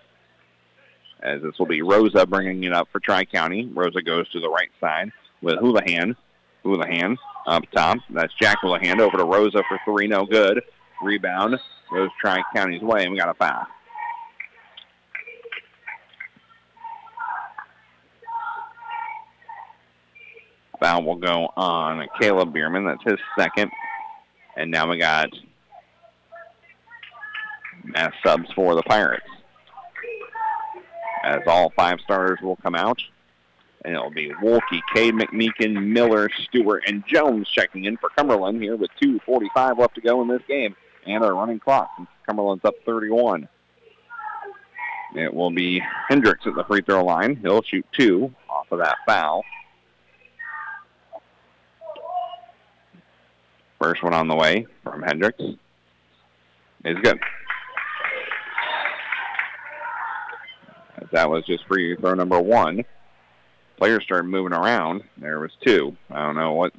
[1.23, 3.71] As this will be Rosa bringing it up for Tri-County.
[3.73, 6.17] Rosa goes to the right side with Houlihan.
[6.65, 7.17] Houlihan
[7.47, 7.99] up top.
[8.11, 10.07] That's Jack Houlihan over to Rosa for three.
[10.09, 10.63] No good.
[11.03, 11.59] Rebound
[11.93, 13.67] goes Tri-County's way, and we got a foul.
[20.83, 22.85] Foul will go on Caleb Bierman.
[22.85, 23.71] That's his second.
[24.57, 25.31] And now we got
[27.85, 29.23] mass subs for the Pirates.
[31.25, 33.01] As all five starters will come out.
[33.85, 38.77] And it'll be Wolke, Cade McMeekin, Miller, Stewart, and Jones checking in for Cumberland here
[38.77, 40.75] with 2.45 left to go in this game.
[41.07, 41.91] And a running clock.
[42.27, 43.49] Cumberland's up 31.
[45.15, 47.37] It will be Hendricks at the free throw line.
[47.37, 49.45] He'll shoot two off of that foul.
[53.83, 55.43] First one on the way from Hendricks
[56.85, 57.19] is good.
[61.11, 62.85] That was just free throw number one.
[63.77, 65.03] players started moving around.
[65.19, 65.97] There was two.
[66.13, 66.73] I don't know what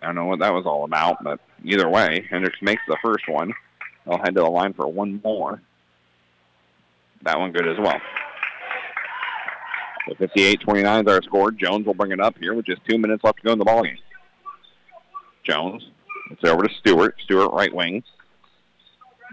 [0.00, 3.28] I don't know what that was all about, but either way, Hendricks makes the first
[3.28, 3.52] one.
[4.06, 5.60] They'll head to the line for one more.
[7.22, 8.00] That one good as well.
[10.08, 11.50] The 58-29 is our score.
[11.50, 13.64] Jones will bring it up here with just two minutes left to go in the
[13.66, 13.98] ballgame.
[15.48, 15.84] Jones.
[16.30, 17.16] It's over to Stewart.
[17.24, 18.02] Stewart right wing.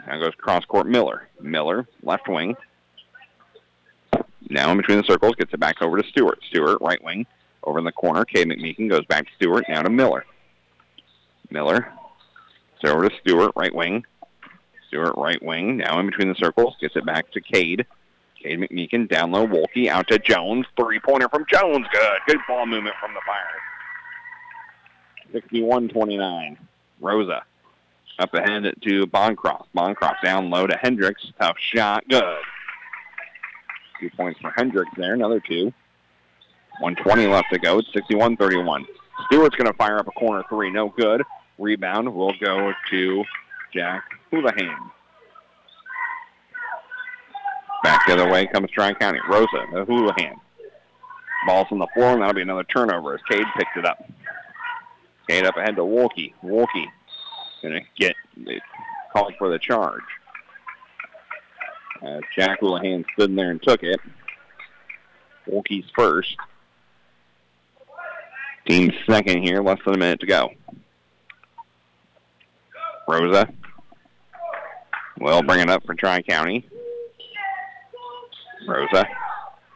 [0.08, 1.28] Now goes cross court Miller.
[1.42, 2.56] Miller left wing.
[4.50, 6.40] Now in between the circles, gets it back over to Stewart.
[6.50, 7.26] Stewart right wing.
[7.64, 9.66] Over in the corner, Cade McMeekin goes back to Stewart.
[9.68, 10.26] Now to Miller.
[11.50, 11.92] Miller.
[12.76, 14.06] It's over to Stewart right wing.
[14.88, 15.78] Stewart right wing.
[15.78, 17.86] Now in between the circles, gets it back to Cade.
[18.42, 19.48] Cade McMeekin down low.
[19.48, 20.66] Wolke out to Jones.
[20.80, 21.88] Three-pointer from Jones.
[21.92, 22.20] Good.
[22.28, 23.75] Good ball movement from the Pirates.
[25.34, 26.58] 61-29.
[27.02, 27.44] Rosa
[28.20, 29.74] up ahead to Bancroft.
[29.74, 31.32] Bancroft down low to Hendricks.
[31.40, 32.04] Tough shot.
[32.10, 32.24] Good.
[34.00, 35.14] Two points for Hendricks there.
[35.14, 35.74] Another two.
[36.80, 37.80] 120 left to go.
[37.80, 38.86] It's 61-31.
[39.26, 40.70] Stewart's going to fire up a corner three.
[40.70, 41.24] No good.
[41.58, 43.24] Rebound will go to
[43.74, 44.92] Jack Houlihan.
[47.84, 49.20] Back the other way comes Tri-County.
[49.30, 50.36] Rosa, the Houlihan.
[51.48, 54.04] Ball's on the floor, and that'll be another turnover as Cade picked it up.
[55.28, 56.34] Cade up ahead to Wolke.
[56.44, 56.86] Wolke
[57.62, 58.16] going to get
[59.12, 60.04] called for the charge.
[62.06, 64.00] Uh, Jack Houlihan stood in there and took it.
[65.48, 66.36] Wolke's first.
[68.68, 70.52] Team second here, less than a minute to go.
[73.08, 73.48] Rosa
[75.20, 76.68] will bring it up for Tri-County.
[78.68, 79.08] Rosa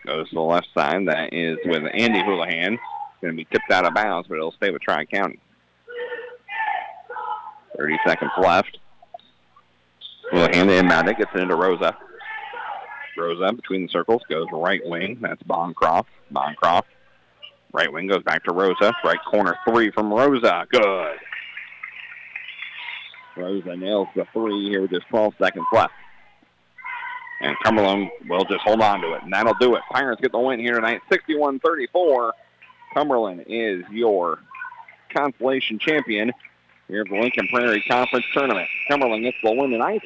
[0.05, 1.07] goes to the left side.
[1.07, 2.79] That is with Andy Houlihan.
[3.21, 5.39] Going to be tipped out of bounds, but it'll stay with Tri-County.
[7.77, 8.77] 30 seconds left.
[10.31, 11.97] Houlihan to inbound it, gets it into Rosa.
[13.17, 15.17] Rosa between the circles goes right wing.
[15.21, 16.09] That's Bancroft.
[16.31, 16.87] Bancroft.
[17.73, 18.93] Right wing goes back to Rosa.
[19.03, 20.65] Right corner three from Rosa.
[20.71, 21.17] Good.
[23.37, 25.93] Rosa nails the three here with just 12 seconds left.
[27.41, 29.81] And Cumberland will just hold on to it, and that'll do it.
[29.89, 32.31] Pirates get the win here tonight, 61-34.
[32.93, 34.39] Cumberland is your
[35.13, 36.31] consolation champion
[36.87, 38.67] here at the Lincoln Prairie Conference Tournament.
[38.87, 40.01] Cumberland gets the win tonight.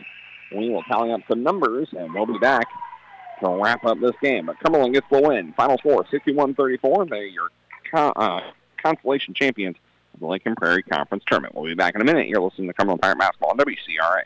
[0.51, 2.67] We will tally up some numbers, and we'll be back
[3.41, 4.45] to wrap up this game.
[4.45, 5.53] But Cumberland gets the win.
[5.53, 7.09] Final score, 61-34.
[7.09, 7.49] They're your
[7.89, 8.41] con- uh,
[8.81, 9.77] consolation champions
[10.13, 11.55] of the Lincoln Prairie Conference Tournament.
[11.55, 12.27] We'll be back in a minute.
[12.27, 14.23] You're listening to Cumberland Pirate Basketball on WCRA.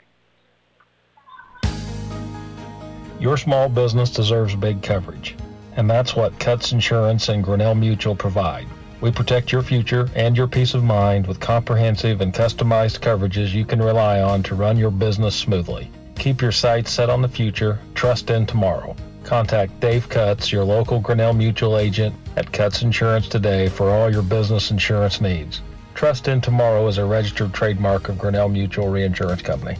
[3.20, 5.36] Your small business deserves big coverage,
[5.78, 8.68] and that's what Cutts Insurance and Grinnell Mutual provide.
[9.00, 13.64] We protect your future and your peace of mind with comprehensive and customized coverages you
[13.64, 15.90] can rely on to run your business smoothly.
[16.16, 18.96] Keep your sights set on the future, trust in tomorrow.
[19.24, 24.24] Contact Dave Cutts, your local Grinnell Mutual agent at Cutts Insurance today for all your
[24.24, 25.62] business insurance needs.
[25.94, 29.78] Trust in Tomorrow is a registered trademark of Grinnell Mutual Reinsurance Company.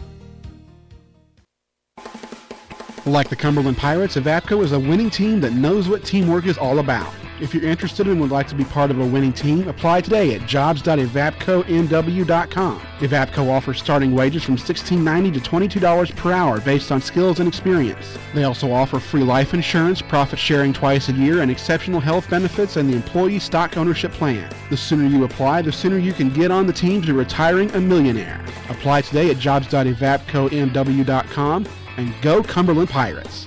[3.08, 6.78] Like the Cumberland Pirates, Evapco is a winning team that knows what teamwork is all
[6.78, 7.10] about.
[7.40, 10.34] If you're interested and would like to be part of a winning team, apply today
[10.34, 12.80] at jobs.evapconw.com.
[12.98, 15.40] Evapco offers starting wages from $16.90 to
[15.80, 18.18] $22 per hour based on skills and experience.
[18.34, 22.76] They also offer free life insurance, profit sharing twice a year, and exceptional health benefits
[22.76, 24.52] and the employee stock ownership plan.
[24.68, 27.80] The sooner you apply, the sooner you can get on the team to retiring a
[27.80, 28.44] millionaire.
[28.68, 31.66] Apply today at jobs.evapconw.com
[31.98, 33.46] and go Cumberland Pirates.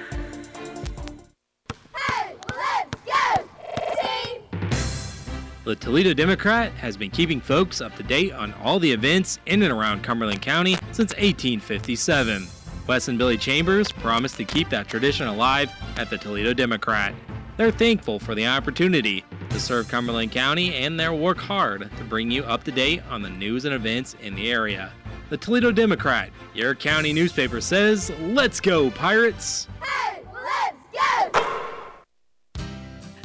[5.63, 9.61] The Toledo Democrat has been keeping folks up to date on all the events in
[9.61, 12.47] and around Cumberland County since 1857.
[12.87, 17.13] Wes and Billy Chambers promised to keep that tradition alive at the Toledo Democrat.
[17.57, 22.31] They're thankful for the opportunity to serve Cumberland County and they'll work hard to bring
[22.31, 24.91] you up to date on the news and events in the area.
[25.29, 29.67] The Toledo Democrat, your county newspaper says, Let's go, Pirates!
[29.79, 31.60] Hey, let's go!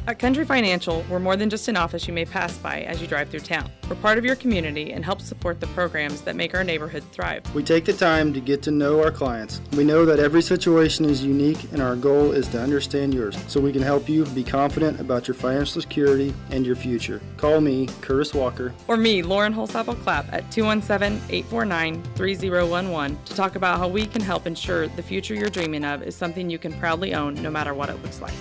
[0.08, 3.08] At Country Financial, we're more than just an office you may pass by as you
[3.08, 3.68] drive through town.
[3.90, 7.42] We're part of your community and help support the programs that make our neighborhood thrive.
[7.56, 9.60] We take the time to get to know our clients.
[9.76, 13.58] We know that every situation is unique and our goal is to understand yours so
[13.58, 17.20] we can help you be confident about your financial security and your future.
[17.36, 18.72] Call me, Curtis Walker.
[18.86, 24.22] Or me, Lauren Holsapple Clapp, at 217 849 3011 to talk about how we can
[24.22, 27.74] help ensure the future you're dreaming of is something you can proudly own no matter
[27.74, 28.34] what it looks like.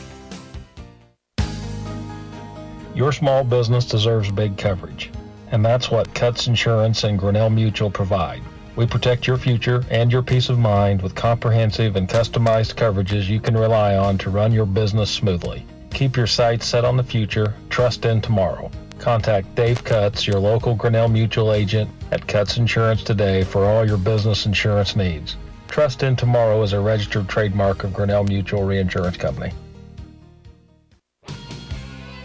[2.95, 5.11] Your small business deserves big coverage,
[5.51, 8.41] and that's what Cutts Insurance and Grinnell Mutual provide.
[8.77, 13.41] We protect your future and your peace of mind with comprehensive and customized coverages you
[13.41, 15.65] can rely on to run your business smoothly.
[15.91, 18.71] Keep your sights set on the future, trust in tomorrow.
[18.97, 23.97] Contact Dave Cutts, your local Grinnell Mutual agent at Cutts Insurance today for all your
[23.97, 25.35] business insurance needs.
[25.67, 29.51] Trust in Tomorrow is a registered trademark of Grinnell Mutual Reinsurance Company.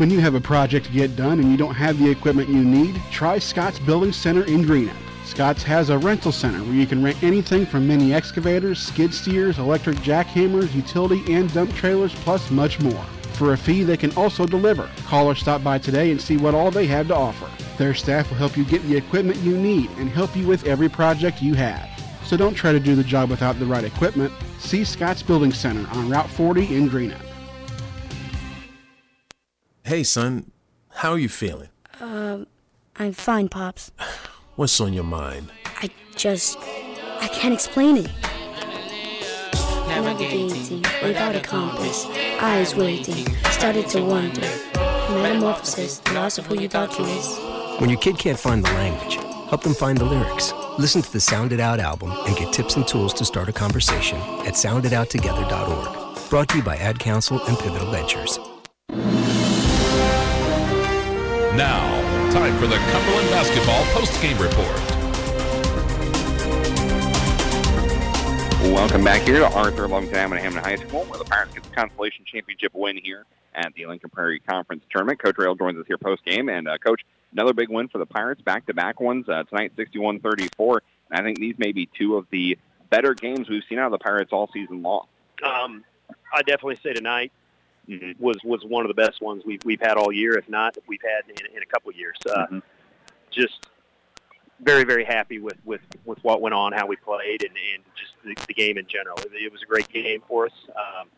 [0.00, 2.64] When you have a project to get done and you don't have the equipment you
[2.64, 4.96] need, try Scott's Building Center in Greenup.
[5.26, 9.58] Scott's has a rental center where you can rent anything from mini excavators, skid steers,
[9.58, 13.04] electric jackhammers, utility and dump trailers, plus much more.
[13.34, 14.88] For a fee, they can also deliver.
[15.04, 17.50] Call or stop by today and see what all they have to offer.
[17.76, 20.88] Their staff will help you get the equipment you need and help you with every
[20.88, 21.86] project you have.
[22.24, 24.32] So don't try to do the job without the right equipment.
[24.60, 27.29] See Scott's Building Center on Route 40 in Greenup.
[29.90, 30.52] Hey, son,
[30.90, 31.68] how are you feeling?
[31.98, 32.46] Um,
[32.94, 33.90] I'm fine, Pops.
[34.54, 35.50] What's on your mind?
[35.82, 36.58] I just.
[37.20, 38.08] I can't explain it.
[39.88, 42.06] Navigating without a compass,
[42.40, 44.48] eyes waiting, started to wonder.
[45.10, 47.80] Metamorphosis, the loss of who you thought you was.
[47.80, 49.14] When your kid can't find the language,
[49.48, 50.52] help them find the lyrics.
[50.78, 53.52] Listen to the Sound It Out album and get tips and tools to start a
[53.52, 56.30] conversation at soundidouttogether.org.
[56.30, 58.38] Brought to you by Ad Council and Pivotal Ventures.
[61.56, 64.78] Now, time for the Cumberland Basketball post-game report.
[68.72, 71.70] Welcome back here to Arthur Lovington at Hammond High School, where the Pirates get the
[71.70, 75.20] consolation championship win here at the Lincoln Prairie Conference Tournament.
[75.20, 77.02] Coach Rail joins us here post-game, and uh, Coach,
[77.32, 80.78] another big win for the Pirates, back-to-back ones uh, tonight, 61-34.
[81.10, 82.58] And I think these may be two of the
[82.90, 85.06] better games we've seen out of the Pirates all season long.
[85.44, 85.84] Um,
[86.32, 87.32] I definitely say tonight
[87.88, 88.22] mm-hmm.
[88.22, 91.02] was was one of the best ones we've we've had all year, if not we've
[91.02, 92.16] had in, in a couple of years.
[92.28, 92.58] Uh, mm-hmm.
[93.30, 93.66] Just
[94.60, 98.12] very very happy with with with what went on, how we played, and, and just
[98.24, 99.16] the, the game in general.
[99.18, 100.52] It, it was a great game for us.
[100.70, 101.08] Um,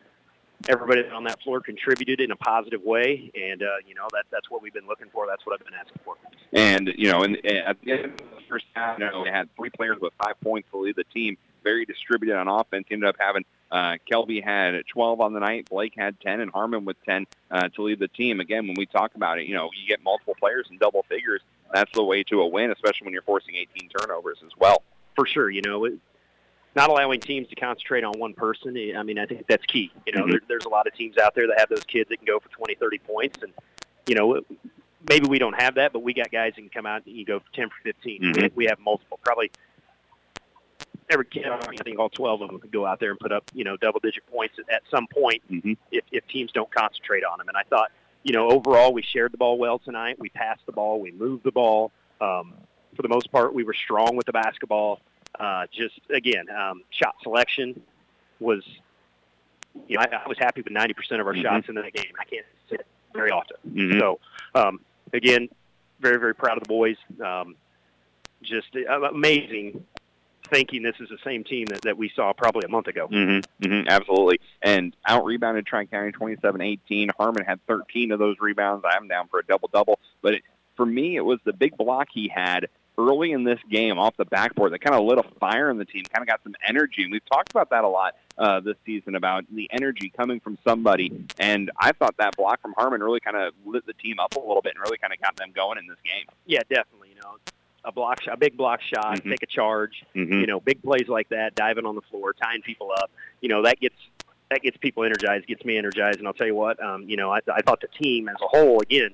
[0.69, 4.49] everybody on that floor contributed in a positive way, and uh, you know that that's
[4.49, 5.27] what we've been looking for.
[5.27, 6.15] That's what I've been asking for.
[6.53, 9.49] And you know, and at the end of the first half, you know, they had
[9.55, 11.37] three players with five points to lead the team.
[11.63, 12.85] Very distributed on offense.
[12.91, 15.67] Ended up having uh, Kelby had 12 on the night.
[15.67, 18.39] Blake had 10, and Harmon with 10 uh, to lead the team.
[18.39, 21.41] Again, when we talk about it, you know, you get multiple players in double figures.
[21.73, 24.83] That's the way to a win, especially when you're forcing 18 turnovers as well.
[25.15, 25.93] For sure, you know, it,
[26.75, 28.77] not allowing teams to concentrate on one person.
[28.95, 29.91] I mean, I think that's key.
[30.05, 30.31] You know, mm-hmm.
[30.31, 32.39] there, there's a lot of teams out there that have those kids that can go
[32.39, 33.51] for 20, 30 points, and
[34.05, 34.41] you know,
[35.09, 37.25] maybe we don't have that, but we got guys that can come out and you
[37.25, 38.21] go for 10 for 15.
[38.21, 38.41] Mm-hmm.
[38.41, 39.51] We, we have multiple, probably
[41.09, 43.49] every kid, I think all 12 of them could go out there and put up,
[43.53, 45.73] you know, double-digit points at, at some point mm-hmm.
[45.91, 47.47] if, if teams don't concentrate on them.
[47.47, 47.91] And I thought,
[48.23, 50.17] you know, overall we shared the ball well tonight.
[50.19, 50.99] We passed the ball.
[50.99, 51.91] We moved the ball.
[52.21, 52.53] Um,
[52.95, 54.99] for the most part, we were strong with the basketball.
[55.39, 57.81] Uh, just, again, um, shot selection
[58.39, 58.63] was,
[59.87, 61.41] you know, I, I was happy with 90% of our mm-hmm.
[61.41, 62.11] shots in that game.
[62.19, 63.57] I can't say it very often.
[63.67, 63.99] Mm-hmm.
[63.99, 64.19] So,
[64.55, 64.79] um,
[65.11, 65.49] again,
[65.99, 66.97] very, very proud of the boys.
[67.23, 67.55] Um,
[68.43, 69.83] just uh, amazing
[70.53, 73.07] thinking this is the same team that, that we saw probably a month ago.
[73.07, 74.39] Mm-hmm, mm-hmm, absolutely.
[74.61, 77.09] And out rebounded Tri County 27-18.
[77.17, 78.85] Harmon had 13 of those rebounds.
[78.85, 80.43] I am down for a double double, but it,
[80.75, 82.67] for me, it was the big block he had
[82.97, 85.85] early in this game off the backboard that kind of lit a fire in the
[85.85, 87.03] team, kind of got some energy.
[87.03, 90.57] And we've talked about that a lot uh, this season about the energy coming from
[90.63, 91.25] somebody.
[91.39, 94.39] And I thought that block from Harmon really kind of lit the team up a
[94.39, 96.25] little bit and really kind of got them going in this game.
[96.45, 97.09] Yeah, definitely.
[97.15, 97.37] You know,
[97.85, 99.29] a block, a big block shot, mm-hmm.
[99.29, 100.03] take a charge.
[100.15, 100.39] Mm-hmm.
[100.39, 103.11] You know, big plays like that, diving on the floor, tying people up.
[103.41, 103.95] You know, that gets
[104.49, 106.19] that gets people energized, gets me energized.
[106.19, 108.47] And I'll tell you what, um, you know, I, I thought the team as a
[108.47, 109.09] whole, again,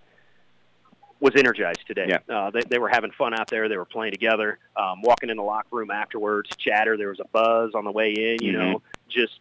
[1.20, 2.08] was energized today.
[2.10, 2.36] Yeah.
[2.36, 3.70] Uh, they, they were having fun out there.
[3.70, 4.58] They were playing together.
[4.76, 6.98] Um, walking in the locker room afterwards, chatter.
[6.98, 8.44] There was a buzz on the way in.
[8.44, 8.72] You mm-hmm.
[8.72, 9.40] know, just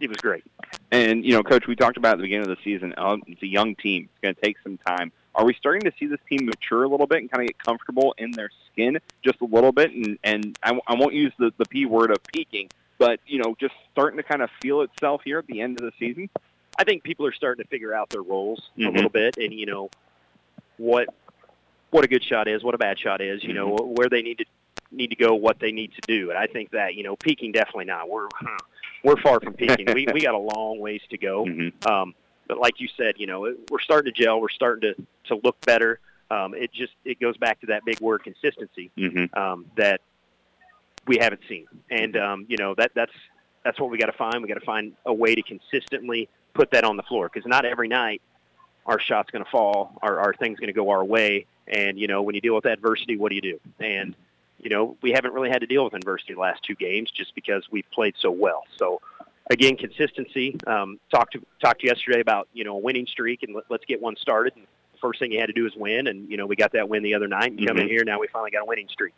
[0.00, 0.44] it was great.
[0.90, 2.94] And you know, coach, we talked about at the beginning of the season.
[2.96, 4.08] Uh, it's a young team.
[4.12, 5.12] It's going to take some time.
[5.38, 7.58] Are we starting to see this team mature a little bit and kind of get
[7.64, 9.92] comfortable in their skin just a little bit?
[9.92, 13.54] And and I, I won't use the the p word of peaking, but you know,
[13.60, 16.28] just starting to kind of feel itself here at the end of the season.
[16.76, 18.88] I think people are starting to figure out their roles Mhm.
[18.88, 19.90] a little bit, and you know
[20.76, 21.08] what
[21.90, 23.44] what a good shot is, what a bad shot is.
[23.44, 24.44] You know where they need to
[24.90, 27.52] need to go, what they need to do, and I think that you know peaking
[27.52, 28.08] definitely not.
[28.10, 28.26] We're
[29.04, 29.86] we're far from peaking.
[29.94, 31.46] we we got a long ways to go.
[31.86, 32.14] Um,
[32.48, 34.40] but like you said, you know it- we're starting to gel.
[34.40, 36.00] We're starting to to look better.
[36.30, 39.38] Um, it just it goes back to that big word consistency Mm-hmm.
[39.38, 40.00] um, that
[41.06, 43.12] we haven't seen, and um, you know that that's
[43.64, 44.42] that's what we got to find.
[44.42, 47.64] We got to find a way to consistently put that on the floor because not
[47.64, 48.20] every night
[48.86, 52.08] our shot's going to fall, our our thing's going to go our way, and you
[52.08, 53.60] know when you deal with adversity, what do you do?
[53.80, 54.14] And
[54.60, 57.34] you know we haven't really had to deal with adversity the last two games just
[57.34, 58.64] because we've played so well.
[58.76, 59.00] So
[59.50, 60.56] again, consistency.
[60.66, 64.00] Um, talked to talked yesterday about you know a winning streak and let, let's get
[64.00, 64.54] one started.
[64.56, 66.72] And the first thing you had to do is win, and you know we got
[66.72, 67.52] that win the other night.
[67.52, 67.90] And come in Mhm.
[67.90, 69.14] here now, we finally got a winning streak.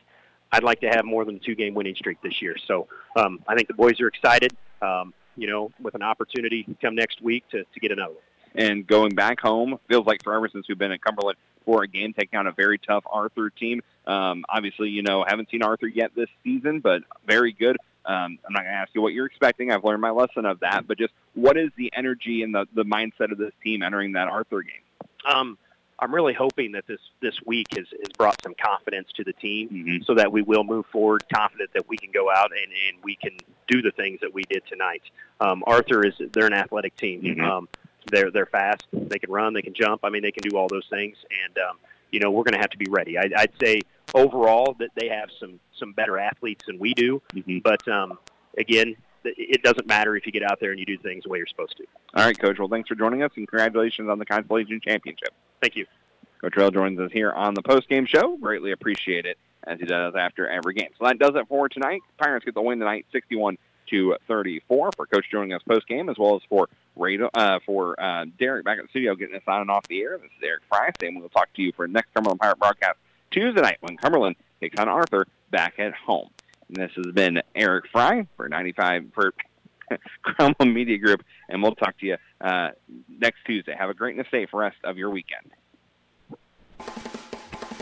[0.52, 2.56] I'd like to have more than a two-game winning streak this year.
[2.66, 4.52] So um, I think the boys are excited.
[4.82, 8.22] Um, you know, with an opportunity come next week to, to get another one.
[8.56, 12.12] and going back home feels like forever since we've been at Cumberland for a game
[12.12, 13.80] taking on a very tough Arthur team.
[14.06, 17.76] Um, obviously, you know, haven't seen Arthur yet this season, but very good.
[18.06, 19.70] Um, I'm not going to ask you what you're expecting.
[19.70, 22.84] I've learned my lesson of that, but just what is the energy and the, the
[22.84, 24.82] mindset of this team entering that Arthur game?
[25.30, 25.58] Um,
[25.98, 29.68] I'm really hoping that this this week has, has brought some confidence to the team,
[29.68, 30.02] Mm-hmm.
[30.04, 33.16] so that we will move forward, confident that we can go out and, and we
[33.16, 33.36] can
[33.68, 35.02] do the things that we did tonight.
[35.40, 37.20] Um, Arthur is they're an athletic team.
[37.22, 37.42] Mhm.
[37.42, 37.68] Um,
[38.10, 38.86] they're they're fast.
[38.94, 39.52] They can run.
[39.52, 40.00] They can jump.
[40.02, 41.16] I mean, they can do all those things.
[41.44, 41.76] And um,
[42.12, 43.18] you know, we're going to have to be ready.
[43.18, 43.80] I, I'd say
[44.14, 47.22] overall that they have some some better athletes than we do.
[47.34, 47.58] Mm-hmm.
[47.58, 48.18] But um,
[48.58, 51.38] again, it- doesn't matter if you get out there and you do things the way
[51.38, 51.84] you're supposed to.
[52.14, 52.58] All right, Coach.
[52.58, 55.34] Well, thanks for joining us, and congratulations on the Constellation Championship.
[55.60, 55.86] Thank you.
[56.40, 58.38] Coach Rail joins us here on the post-game show.
[58.38, 60.88] Greatly appreciate it, as he does after every game.
[60.98, 62.00] So that does it for tonight.
[62.16, 63.58] Pirates get the win tonight, 61
[63.90, 64.90] to 34.
[64.96, 68.78] For Coach joining us post-game, as well as for Rado, uh, for uh, Derek back
[68.78, 70.18] at the studio getting us on and off the air.
[70.18, 72.98] This is Derek Fry, and we'll talk to you for next Cumberland Pirate broadcast
[73.30, 76.28] Tuesday night when Cumberland takes on Arthur back at home.
[76.68, 79.32] And this has been Eric Fry for 95 for
[80.22, 82.70] Cromwell Media Group, and we'll talk to you uh,
[83.08, 83.74] next Tuesday.
[83.76, 85.50] Have a great and safe rest of your weekend.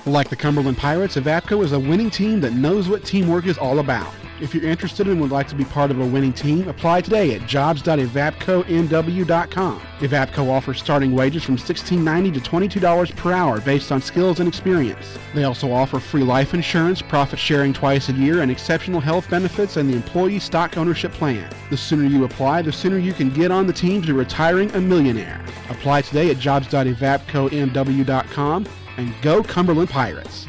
[0.06, 3.78] Like the Cumberland Pirates, Evapco is a winning team that knows what teamwork is all
[3.80, 4.12] about.
[4.40, 7.34] If you're interested and would like to be part of a winning team, apply today
[7.34, 9.80] at jobs.evapconw.com.
[9.98, 12.40] Evapco offers starting wages from $16.90 to
[12.78, 15.18] $22 per hour based on skills and experience.
[15.34, 19.76] They also offer free life insurance, profit sharing twice a year, and exceptional health benefits
[19.76, 21.50] and the employee stock ownership plan.
[21.70, 24.80] The sooner you apply, the sooner you can get on the team to retiring a
[24.80, 25.44] millionaire.
[25.68, 28.66] Apply today at jobs.evapconw.com
[28.98, 30.47] and go Cumberland Pirates.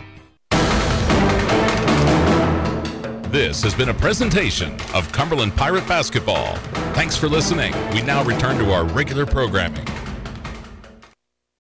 [3.32, 6.56] This has been a presentation of Cumberland Pirate Basketball.
[6.96, 7.74] Thanks for listening.
[7.94, 9.86] We now return to our regular programming.